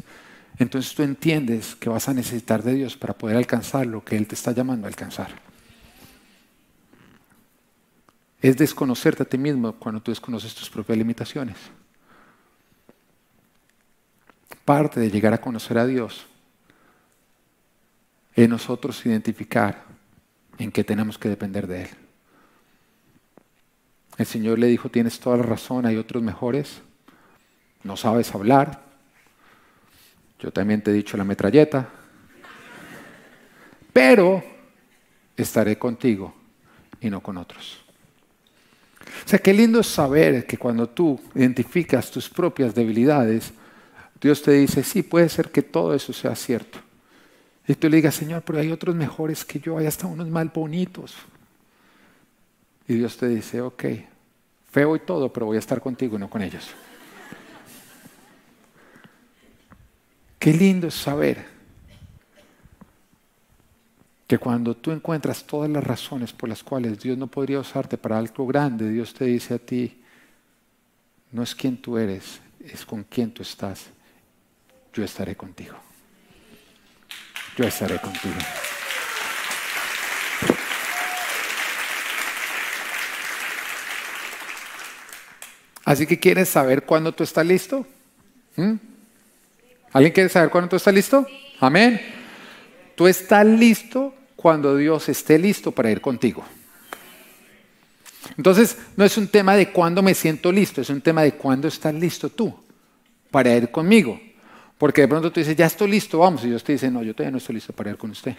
[0.58, 4.26] entonces tú entiendes que vas a necesitar de Dios para poder alcanzar lo que Él
[4.26, 5.30] te está llamando a alcanzar.
[8.42, 11.56] Es desconocerte a ti mismo cuando tú desconoces tus propias limitaciones.
[14.66, 16.26] Parte de llegar a conocer a Dios
[18.34, 19.82] es nosotros identificar
[20.58, 22.03] en qué tenemos que depender de Él.
[24.16, 26.80] El Señor le dijo, tienes toda la razón, hay otros mejores,
[27.82, 28.82] no sabes hablar,
[30.38, 31.88] yo también te he dicho la metralleta,
[33.92, 34.42] pero
[35.36, 36.34] estaré contigo
[37.00, 37.84] y no con otros.
[39.24, 43.52] O sea, qué lindo es saber que cuando tú identificas tus propias debilidades,
[44.20, 46.78] Dios te dice, sí, puede ser que todo eso sea cierto.
[47.66, 50.50] Y tú le digas, Señor, pero hay otros mejores que yo, hay hasta unos mal
[50.54, 51.14] bonitos.
[52.86, 53.84] Y Dios te dice, ok,
[54.70, 56.68] feo y todo, pero voy a estar contigo y no con ellos.
[60.38, 61.54] Qué lindo es saber
[64.26, 68.18] que cuando tú encuentras todas las razones por las cuales Dios no podría usarte para
[68.18, 70.02] algo grande, Dios te dice a ti,
[71.32, 73.86] no es quien tú eres, es con quien tú estás.
[74.92, 75.76] Yo estaré contigo.
[77.56, 78.34] Yo estaré contigo.
[85.94, 87.86] Así que quieres saber cuándo tú estás listo.
[88.56, 88.72] ¿Mm?
[89.92, 91.24] ¿Alguien quiere saber cuándo tú estás listo?
[91.60, 92.00] Amén.
[92.96, 96.44] Tú estás listo cuando Dios esté listo para ir contigo.
[98.36, 101.68] Entonces, no es un tema de cuándo me siento listo, es un tema de cuándo
[101.68, 102.52] estás listo tú
[103.30, 104.20] para ir conmigo.
[104.76, 106.42] Porque de pronto tú dices, ya estoy listo, vamos.
[106.42, 108.34] Y Dios te dice, no, yo todavía no estoy listo para ir con usted.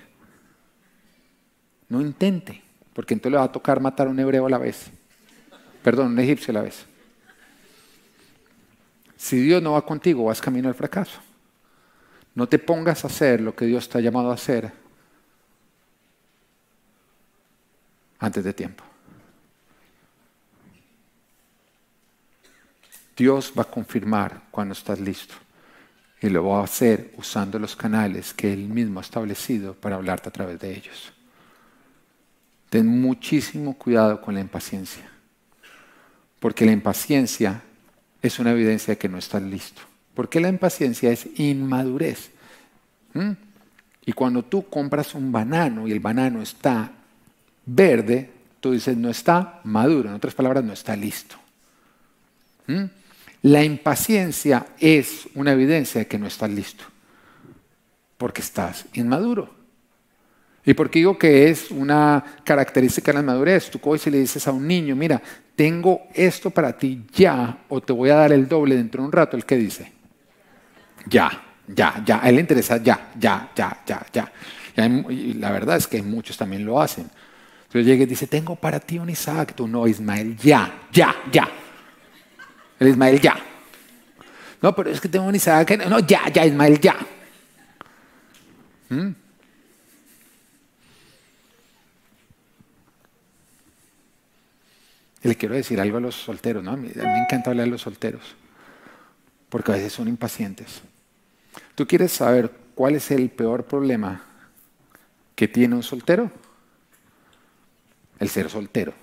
[1.88, 4.88] No intente, porque entonces le va a tocar matar a un hebreo a la vez.
[5.82, 6.86] Perdón, un egipcio a la vez.
[9.18, 11.20] Si Dios no va contigo, vas camino al fracaso.
[12.34, 14.72] No te pongas a hacer lo que Dios te ha llamado a hacer
[18.20, 18.84] antes de tiempo.
[23.16, 25.36] Dios va a confirmar cuando estás listo.
[26.22, 30.30] Y lo va a hacer usando los canales que Él mismo ha establecido para hablarte
[30.30, 31.14] a través de ellos.
[32.70, 35.10] Ten muchísimo cuidado con la impaciencia.
[36.40, 37.62] Porque la impaciencia
[38.28, 39.82] es una evidencia de que no estás listo.
[40.14, 42.32] Porque la impaciencia es inmadurez.
[43.14, 43.32] ¿Mm?
[44.06, 46.92] Y cuando tú compras un banano y el banano está
[47.66, 50.10] verde, tú dices no está maduro.
[50.10, 51.36] En otras palabras, no está listo.
[52.68, 52.84] ¿Mm?
[53.44, 56.84] La impaciencia es una evidencia de que no estás listo,
[58.18, 59.55] porque estás inmaduro.
[60.66, 63.70] ¿Y por qué digo que es una característica de la madurez?
[63.70, 65.22] Tú coges y le dices a un niño, mira,
[65.56, 69.12] tengo esto para ti ya, o te voy a dar el doble dentro de un
[69.12, 69.92] rato, ¿el qué dice?
[71.08, 71.32] Ya,
[71.68, 72.20] ya, ya.
[72.24, 74.32] A él le interesa ya, ya, ya, ya, ya.
[75.10, 77.10] Y la verdad es que muchos también lo hacen.
[77.66, 79.54] Entonces llega y dice, tengo para ti un Isaac.
[79.56, 81.48] Tú no, Ismael, ya, ya, ya.
[82.80, 83.38] El Ismael ya.
[84.62, 85.88] No, pero es que tengo un Isaac.
[85.88, 86.96] No, ya, ya, Ismael ya.
[88.90, 89.25] ¿Mm?
[95.26, 96.74] Y le quiero decir algo a los solteros, ¿no?
[96.74, 98.36] A mí, me encanta hablar a los solteros,
[99.50, 100.84] porque a veces son impacientes.
[101.74, 104.22] ¿Tú quieres saber cuál es el peor problema
[105.34, 106.30] que tiene un soltero?
[108.20, 108.94] El ser soltero.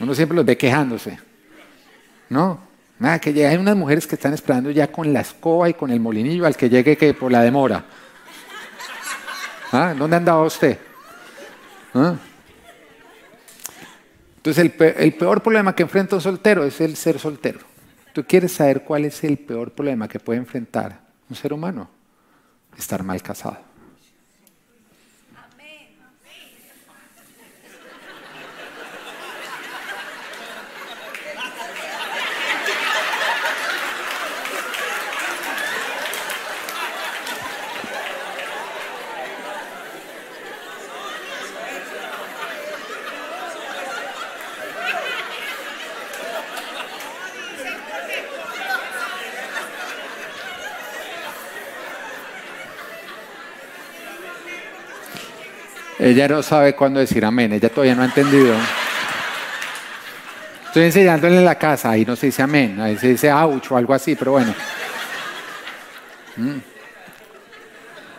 [0.00, 1.18] Uno siempre los ve quejándose.
[2.30, 2.66] ¿No?
[2.98, 6.00] Nada, que hay unas mujeres que están esperando ya con la escoba y con el
[6.00, 7.84] molinillo al que llegue que por la demora.
[9.70, 9.94] ¿Ah?
[9.94, 10.78] ¿Dónde andaba usted?
[11.92, 12.16] ¿Ah?
[14.44, 17.60] Entonces el, peor problema que enfrenta un soltero es el ser soltero.
[18.12, 21.88] ¿Tú quieres saber cuál es el peor problema que puede enfrentar un ser humano?
[22.76, 23.56] Estar mal casado.
[56.04, 58.54] Ella no sabe cuándo decir amén, ella todavía no ha entendido.
[60.66, 63.76] Estoy enseñándole en la casa, ahí no se dice amén, ahí se dice ouch o
[63.78, 64.54] algo así, pero bueno.
[66.36, 66.58] Mm.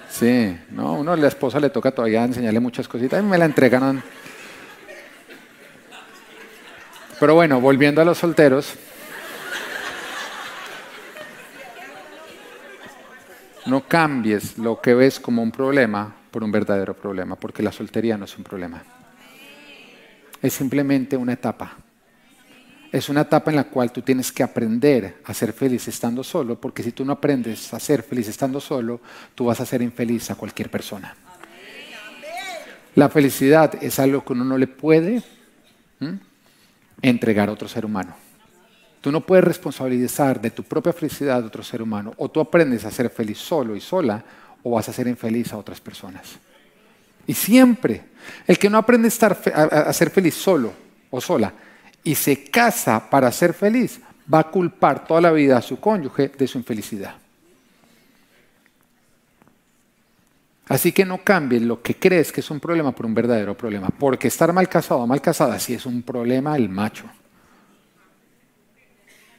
[0.09, 3.45] Sí, no, uno a la esposa le toca todavía enseñarle muchas cositas, y me la
[3.45, 4.01] entregan.
[7.19, 8.73] Pero bueno, volviendo a los solteros.
[13.67, 18.17] No cambies lo que ves como un problema por un verdadero problema, porque la soltería
[18.17, 18.83] no es un problema.
[20.41, 21.77] Es simplemente una etapa.
[22.91, 26.59] Es una etapa en la cual tú tienes que aprender a ser feliz estando solo,
[26.59, 28.99] porque si tú no aprendes a ser feliz estando solo,
[29.33, 31.15] tú vas a ser infeliz a cualquier persona.
[32.95, 35.23] La felicidad es algo que uno no le puede
[37.01, 38.13] entregar a otro ser humano.
[38.99, 42.13] Tú no puedes responsabilizar de tu propia felicidad a otro ser humano.
[42.17, 44.21] O tú aprendes a ser feliz solo y sola,
[44.65, 46.39] o vas a ser infeliz a otras personas.
[47.27, 48.01] Y siempre,
[48.47, 50.73] el que no aprende a, estar, a, ser feliz solo
[51.11, 51.53] o sola
[52.03, 53.99] y se casa para ser feliz,
[54.31, 57.13] va a culpar toda la vida a su cónyuge de su infelicidad.
[60.67, 63.89] Así que no cambies lo que crees que es un problema por un verdadero problema.
[63.89, 67.05] Porque estar mal casado o mal casada sí es un problema el macho.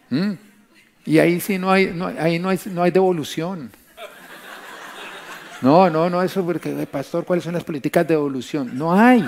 [0.08, 0.34] ¿Mm?
[1.04, 3.72] Y ahí sí no hay, no, ahí no hay, no hay devolución.
[5.62, 8.76] No, no, no, eso porque, pastor, ¿cuáles son las políticas de evolución?
[8.76, 9.24] No hay,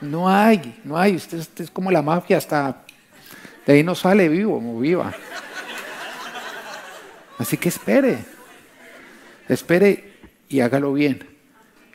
[0.00, 1.16] no hay, no hay.
[1.16, 2.84] Usted, es como la mafia, hasta
[3.66, 5.12] de ahí no sale vivo o viva.
[7.38, 8.18] Así que espere,
[9.48, 10.12] espere
[10.48, 11.26] y hágalo bien.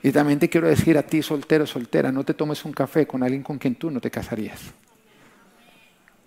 [0.03, 3.23] Y también te quiero decir a ti, soltero, soltera, no te tomes un café con
[3.23, 4.59] alguien con quien tú no te casarías.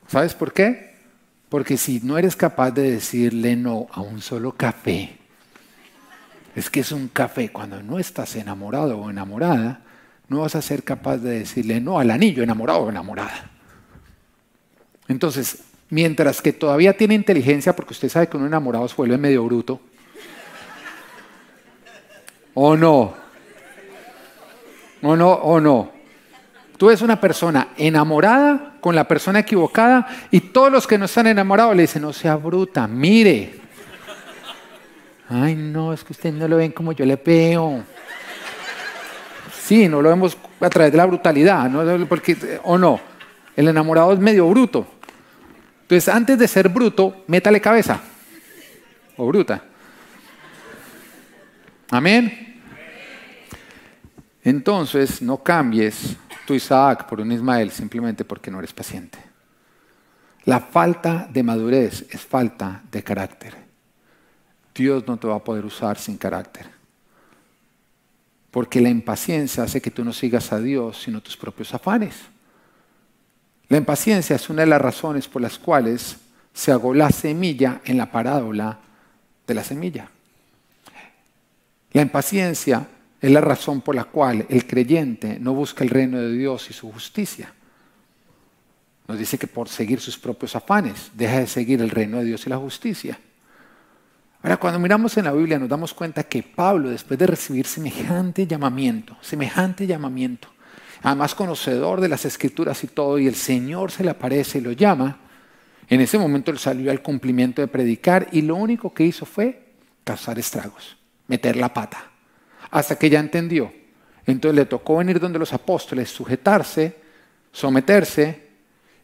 [0.06, 0.96] ¿Sabes por qué?
[1.48, 5.19] Porque si no eres capaz de decirle no a un solo café,
[6.54, 7.50] es que es un café.
[7.50, 9.80] Cuando no estás enamorado o enamorada,
[10.28, 13.50] no vas a ser capaz de decirle no al anillo enamorado o enamorada.
[15.08, 19.44] Entonces, mientras que todavía tiene inteligencia, porque usted sabe que un enamorado se vuelve medio
[19.44, 19.80] bruto,
[22.54, 23.14] ¿o no?
[25.02, 25.32] ¿O no?
[25.32, 25.92] ¿O no?
[26.76, 31.26] Tú eres una persona enamorada con la persona equivocada y todos los que no están
[31.26, 33.59] enamorados le dicen, no sea bruta, mire,
[35.30, 37.84] Ay, no, es que ustedes no lo ven como yo le veo.
[39.62, 42.06] Sí, no lo vemos a través de la brutalidad, ¿no?
[42.08, 43.00] Porque, o no.
[43.54, 44.86] El enamorado es medio bruto.
[45.82, 48.00] Entonces, antes de ser bruto, métale cabeza.
[49.16, 49.62] O bruta.
[51.90, 52.60] Amén.
[54.42, 59.18] Entonces, no cambies tu Isaac por un Ismael simplemente porque no eres paciente.
[60.44, 63.59] La falta de madurez es falta de carácter.
[64.80, 66.66] Dios no te va a poder usar sin carácter.
[68.50, 72.16] Porque la impaciencia hace que tú no sigas a Dios, sino tus propios afanes.
[73.68, 76.16] La impaciencia es una de las razones por las cuales
[76.54, 78.78] se agó la semilla en la parábola
[79.46, 80.08] de la semilla.
[81.92, 82.88] La impaciencia
[83.20, 86.72] es la razón por la cual el creyente no busca el reino de Dios y
[86.72, 87.52] su justicia.
[89.06, 92.46] Nos dice que por seguir sus propios afanes deja de seguir el reino de Dios
[92.46, 93.18] y la justicia.
[94.42, 98.46] Ahora, cuando miramos en la Biblia nos damos cuenta que Pablo, después de recibir semejante
[98.46, 100.48] llamamiento, semejante llamamiento,
[101.02, 104.72] además conocedor de las escrituras y todo, y el Señor se le aparece y lo
[104.72, 105.18] llama,
[105.88, 109.74] en ese momento él salió al cumplimiento de predicar y lo único que hizo fue
[110.04, 112.10] causar estragos, meter la pata,
[112.70, 113.72] hasta que ya entendió.
[114.24, 116.96] Entonces le tocó venir donde los apóstoles, sujetarse,
[117.52, 118.48] someterse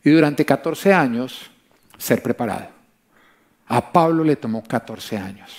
[0.03, 1.51] y durante 14 años
[1.99, 2.76] ser preparado.
[3.69, 5.51] A Pablo le tomó 14 años.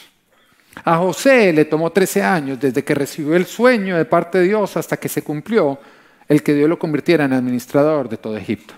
[0.84, 4.78] A José le tomó 13 años desde que recibió el sueño de parte de Dios
[4.78, 5.80] hasta que se cumplió
[6.28, 8.74] el que Dios lo convirtiera en administrador de todo Egipto.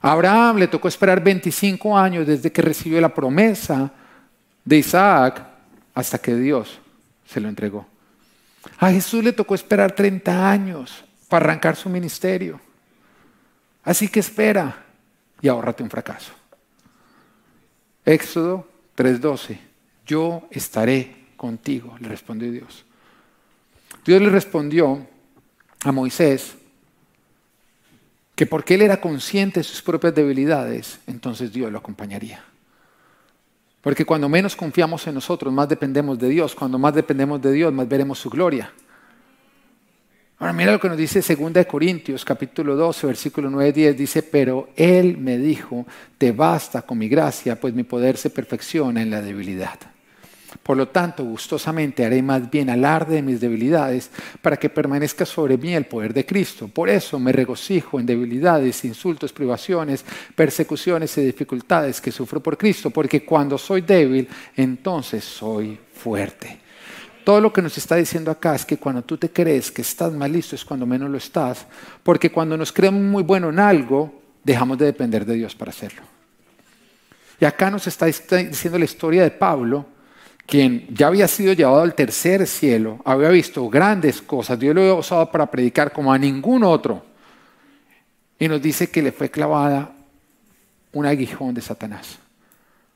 [0.00, 3.90] A Abraham le tocó esperar 25 años desde que recibió la promesa
[4.64, 5.42] de Isaac
[5.94, 6.78] hasta que Dios
[7.26, 7.86] se lo entregó.
[8.78, 12.60] A Jesús le tocó esperar 30 años para arrancar su ministerio.
[13.82, 14.84] Así que espera
[15.40, 16.32] y ahórrate un fracaso.
[18.08, 19.58] Éxodo 3:12,
[20.06, 22.86] yo estaré contigo, le respondió Dios.
[24.02, 25.06] Dios le respondió
[25.84, 26.56] a Moisés
[28.34, 32.42] que porque él era consciente de sus propias debilidades, entonces Dios lo acompañaría.
[33.82, 36.54] Porque cuando menos confiamos en nosotros, más dependemos de Dios.
[36.54, 38.72] Cuando más dependemos de Dios, más veremos su gloria.
[40.40, 44.68] Ahora mira lo que nos dice 2 Corintios capítulo 12 versículo 9 10 dice, pero
[44.76, 45.84] él me dijo,
[46.16, 49.80] te basta con mi gracia, pues mi poder se perfecciona en la debilidad.
[50.62, 54.10] Por lo tanto, gustosamente haré más bien alarde de mis debilidades
[54.40, 56.68] para que permanezca sobre mí el poder de Cristo.
[56.68, 60.04] Por eso me regocijo en debilidades, insultos, privaciones,
[60.36, 66.67] persecuciones y dificultades que sufro por Cristo, porque cuando soy débil, entonces soy fuerte.
[67.28, 70.14] Todo lo que nos está diciendo acá es que cuando tú te crees que estás
[70.14, 71.66] mal listo es cuando menos lo estás,
[72.02, 76.00] porque cuando nos creemos muy bueno en algo, dejamos de depender de Dios para hacerlo.
[77.38, 79.84] Y acá nos está diciendo la historia de Pablo,
[80.46, 84.94] quien ya había sido llevado al tercer cielo, había visto grandes cosas, Dios lo había
[84.94, 87.04] usado para predicar como a ningún otro.
[88.38, 89.92] Y nos dice que le fue clavada
[90.94, 92.20] un aguijón de Satanás.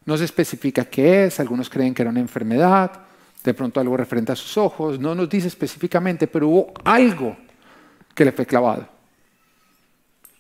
[0.07, 3.12] No se especifica qué es, algunos creen que era una enfermedad,
[3.43, 7.37] de pronto algo referente a sus ojos, no nos dice específicamente, pero hubo algo
[8.15, 8.89] que le fue clavado.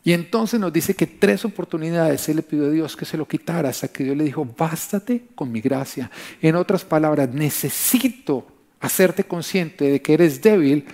[0.04, 3.26] Y entonces nos dice que tres oportunidades él le pidió a Dios que se lo
[3.26, 6.10] quitara hasta que Dios le dijo, bástate con mi gracia.
[6.40, 8.46] En otras palabras, necesito
[8.80, 10.84] hacerte consciente de que eres débil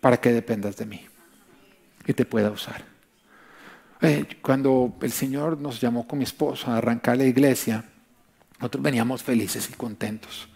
[0.00, 1.04] para que dependas de mí
[2.06, 2.84] y te pueda usar.
[4.00, 7.84] Eh, cuando el Señor nos llamó con mi esposo a arrancar la iglesia,
[8.58, 10.48] nosotros veníamos felices y contentos.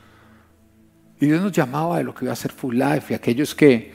[1.21, 3.93] Y Dios nos llamaba de lo que iba a ser Full Life y aquellos que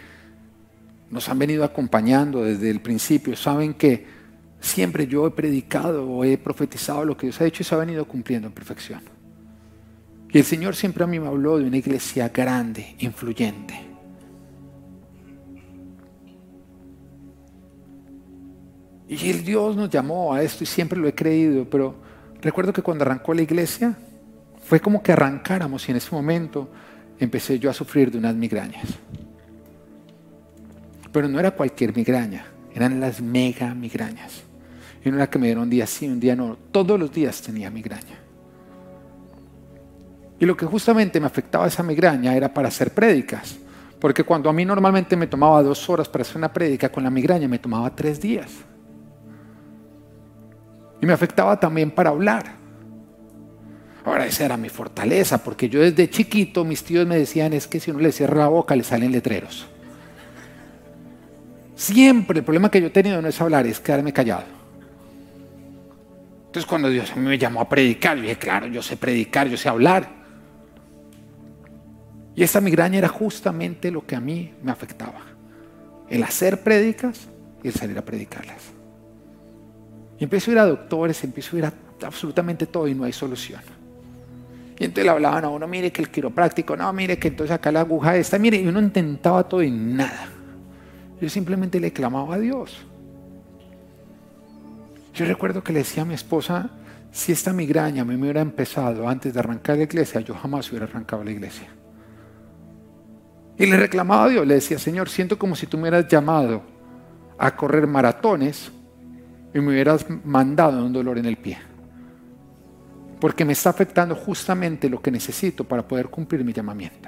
[1.10, 4.06] nos han venido acompañando desde el principio saben que
[4.60, 7.80] siempre yo he predicado o he profetizado lo que Dios ha hecho y se ha
[7.80, 9.02] venido cumpliendo en perfección.
[10.32, 13.74] Y el Señor siempre a mí me habló de una iglesia grande, influyente.
[19.08, 21.96] Y el Dios nos llamó a esto y siempre lo he creído, pero
[22.46, 23.96] Recuerdo que cuando arrancó la iglesia,
[24.64, 26.70] fue como que arrancáramos y en ese momento
[27.20, 28.86] empecé yo a sufrir de unas migrañas.
[31.12, 34.44] Pero no era cualquier migraña, eran las mega migrañas.
[35.04, 37.42] Y no era que me dieron un día sí, un día no, todos los días
[37.42, 38.20] tenía migraña.
[40.40, 43.56] Y lo que justamente me afectaba esa migraña era para hacer prédicas.
[44.00, 47.10] Porque cuando a mí normalmente me tomaba dos horas para hacer una prédica, con la
[47.10, 48.52] migraña me tomaba tres días.
[51.06, 52.54] Me afectaba también para hablar.
[54.04, 57.80] Ahora, esa era mi fortaleza, porque yo desde chiquito mis tíos me decían, es que
[57.80, 59.68] si uno le cierra la boca le salen letreros.
[61.76, 64.46] Siempre el problema que yo he tenido no es hablar, es quedarme callado.
[66.48, 69.48] Entonces cuando Dios a mí me llamó a predicar, yo dije, claro, yo sé predicar,
[69.48, 70.10] yo sé hablar.
[72.36, 75.22] Y esa migraña era justamente lo que a mí me afectaba.
[76.10, 77.28] El hacer prédicas
[77.62, 78.75] y el salir a predicarlas.
[80.20, 83.14] Y empiezo a ir a doctores, empiezo a ir a absolutamente todo y no hay
[83.14, 83.62] solución.
[84.78, 87.72] Y entonces le hablaban a uno, mire que el quiropráctico, no, mire que entonces acá
[87.72, 90.28] la aguja está, mire, y uno intentaba todo y nada.
[91.22, 92.78] Yo simplemente le clamaba a Dios.
[95.14, 96.70] Yo recuerdo que le decía a mi esposa,
[97.10, 101.24] si esta migraña me hubiera empezado antes de arrancar la iglesia, yo jamás hubiera arrancado
[101.24, 101.68] la iglesia.
[103.58, 106.62] Y le reclamaba a Dios, le decía, Señor, siento como si tú me hubieras llamado
[107.38, 108.70] a correr maratones
[109.56, 111.58] y me hubieras mandado un dolor en el pie.
[113.22, 117.08] Porque me está afectando justamente lo que necesito para poder cumplir mi llamamiento.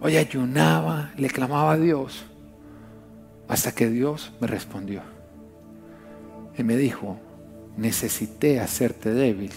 [0.00, 2.24] Hoy ayunaba, le clamaba a Dios,
[3.46, 5.00] hasta que Dios me respondió.
[6.58, 7.20] Y me dijo,
[7.76, 9.52] necesité hacerte débil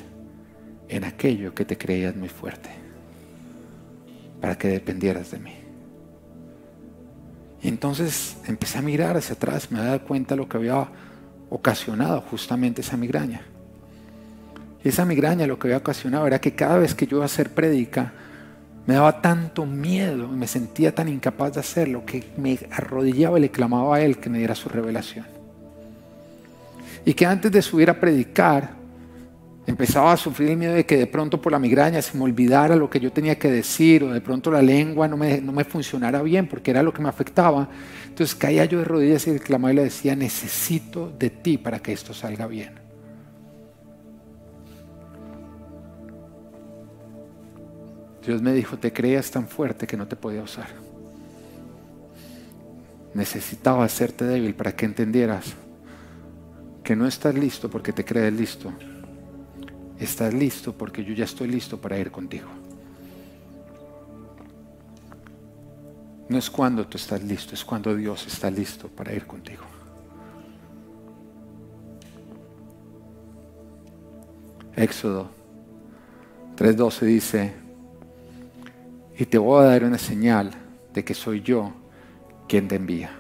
[0.88, 2.70] en aquello que te creías muy fuerte,
[4.40, 5.59] para que dependieras de mí.
[7.62, 10.88] Y entonces empecé a mirar hacia atrás, me dado cuenta de lo que había
[11.50, 13.42] ocasionado justamente esa migraña.
[14.84, 17.26] Y esa migraña lo que había ocasionado era que cada vez que yo iba a
[17.26, 18.14] hacer prédica,
[18.88, 23.42] me daba tanto miedo y me sentía tan incapaz de hacerlo que me arrodillaba y
[23.42, 25.26] le clamaba a Él que me diera su revelación.
[27.06, 28.79] Y que antes de subir a predicar,
[29.70, 32.76] empezaba a sufrir el miedo de que de pronto por la migraña se me olvidara
[32.76, 35.64] lo que yo tenía que decir o de pronto la lengua no me, no me
[35.64, 37.70] funcionara bien porque era lo que me afectaba.
[38.08, 41.94] Entonces caía yo de rodillas y clamaba y le decía, necesito de ti para que
[41.94, 42.74] esto salga bien.
[48.26, 50.68] Dios me dijo, te creías tan fuerte que no te podía usar.
[53.14, 55.54] Necesitaba hacerte débil para que entendieras
[56.84, 58.74] que no estás listo porque te crees listo.
[60.00, 62.48] Estás listo porque yo ya estoy listo para ir contigo.
[66.30, 69.64] No es cuando tú estás listo, es cuando Dios está listo para ir contigo.
[74.76, 75.30] Éxodo
[76.60, 77.54] 3.12 dice,
[79.18, 80.52] y te voy a dar una señal
[80.94, 81.72] de que soy yo
[82.48, 83.12] quien te envía.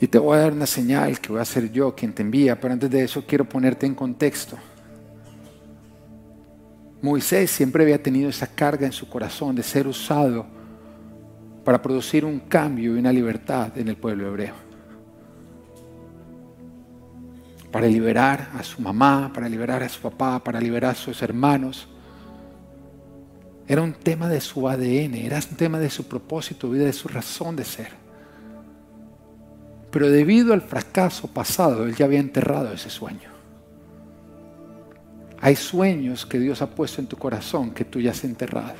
[0.00, 2.60] Y te voy a dar una señal que voy a ser yo quien te envía,
[2.60, 4.58] pero antes de eso quiero ponerte en contexto.
[7.00, 10.46] Moisés siempre había tenido esa carga en su corazón de ser usado
[11.64, 14.54] para producir un cambio y una libertad en el pueblo hebreo.
[17.70, 21.86] Para liberar a su mamá, para liberar a su papá, para liberar a sus hermanos.
[23.66, 27.06] Era un tema de su ADN, era un tema de su propósito, vida, de su
[27.06, 27.90] razón de ser.
[29.90, 33.37] Pero debido al fracaso pasado, él ya había enterrado ese sueño.
[35.40, 38.74] Hay sueños que Dios ha puesto en tu corazón que tú ya has enterrado.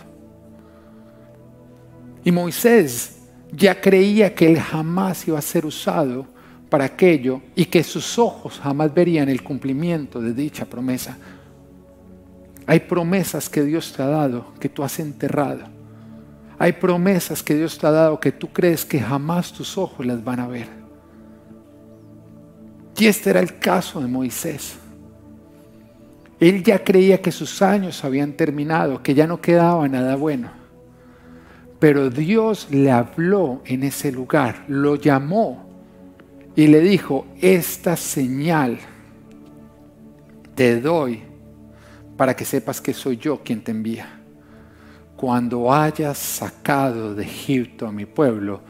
[2.24, 3.18] Y Moisés
[3.52, 6.26] ya creía que él jamás iba a ser usado
[6.68, 11.16] para aquello y que sus ojos jamás verían el cumplimiento de dicha promesa.
[12.66, 15.60] Hay promesas que Dios te ha dado que tú has enterrado.
[16.58, 20.22] Hay promesas que Dios te ha dado que tú crees que jamás tus ojos las
[20.22, 20.68] van a ver.
[22.98, 24.76] Y este era el caso de Moisés.
[26.40, 30.50] Él ya creía que sus años habían terminado, que ya no quedaba nada bueno.
[31.78, 35.68] Pero Dios le habló en ese lugar, lo llamó
[36.54, 38.78] y le dijo, esta señal
[40.54, 41.22] te doy
[42.16, 44.20] para que sepas que soy yo quien te envía.
[45.16, 48.60] Cuando hayas sacado de Egipto a mi pueblo,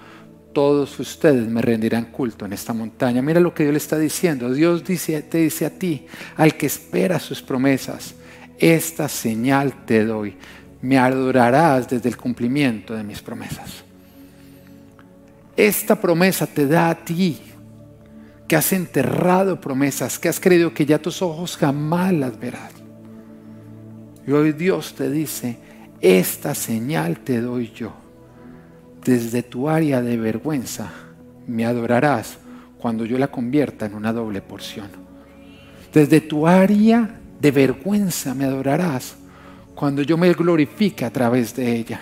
[0.53, 3.23] todos ustedes me rendirán culto en esta montaña.
[3.23, 4.53] Mira lo que Dios le está diciendo.
[4.53, 8.15] Dios dice, te dice a ti, al que espera sus promesas,
[8.59, 10.37] esta señal te doy.
[10.81, 13.85] Me adorarás desde el cumplimiento de mis promesas.
[15.57, 17.41] Esta promesa te da a ti,
[18.47, 22.73] que has enterrado promesas, que has creído que ya tus ojos jamás las verás.
[24.27, 25.59] Y hoy Dios te dice,
[26.01, 28.08] esta señal te doy yo
[29.09, 30.93] desde tu área de vergüenza
[31.47, 32.37] me adorarás
[32.77, 34.89] cuando yo la convierta en una doble porción.
[35.95, 39.17] Desde tu área de vergüenza me adorarás
[39.75, 42.01] cuando yo me glorifique a través de ella.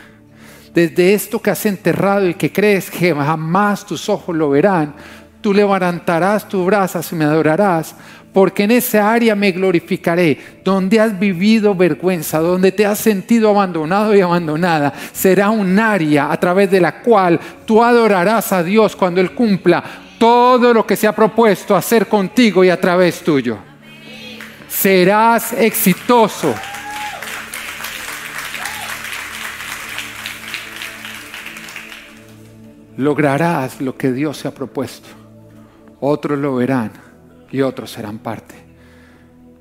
[0.75, 4.97] Desde esto que has enterrado y que crees que jamás tus ojos lo verán,
[5.47, 7.95] tú levantarás tu brazo y me adorarás
[8.33, 10.37] porque en esa área me glorificaré.
[10.65, 16.41] Donde has vivido vergüenza, donde te has sentido abandonado y abandonada, será un área a
[16.41, 19.85] través de la cual tú adorarás a Dios cuando Él cumpla
[20.19, 23.57] todo lo que se ha propuesto hacer contigo y a través tuyo.
[24.67, 26.53] Serás exitoso.
[32.97, 35.16] lograrás lo que Dios se ha propuesto.
[36.01, 36.93] Otros lo verán
[37.51, 38.55] y otros serán parte.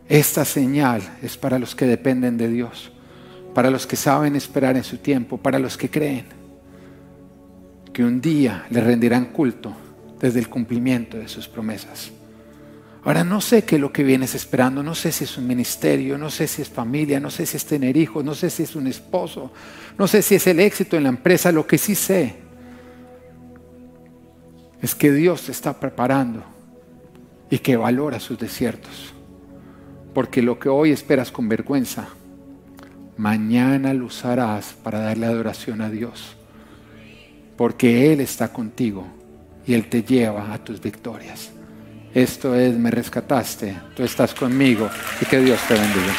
[0.07, 2.91] Esta señal es para los que dependen de Dios,
[3.53, 6.25] para los que saben esperar en su tiempo, para los que creen
[7.91, 9.73] que un día le rendirán culto
[10.19, 12.11] desde el cumplimiento de sus promesas.
[13.03, 16.17] Ahora no sé qué es lo que vienes esperando, no sé si es un ministerio,
[16.17, 18.75] no sé si es familia, no sé si es tener hijos, no sé si es
[18.75, 19.51] un esposo,
[19.97, 22.44] no sé si es el éxito en la empresa, lo que sí sé
[24.85, 26.43] es que Dios te está preparando
[27.49, 29.15] y que valora sus desiertos.
[30.13, 32.09] Porque lo que hoy esperas con vergüenza,
[33.17, 36.37] mañana lo usarás para darle adoración a Dios.
[37.57, 39.07] Porque Él está contigo
[39.65, 41.49] y Él te lleva a tus victorias.
[42.13, 44.87] Esto es, me rescataste, tú estás conmigo
[45.19, 46.13] y que Dios te bendiga.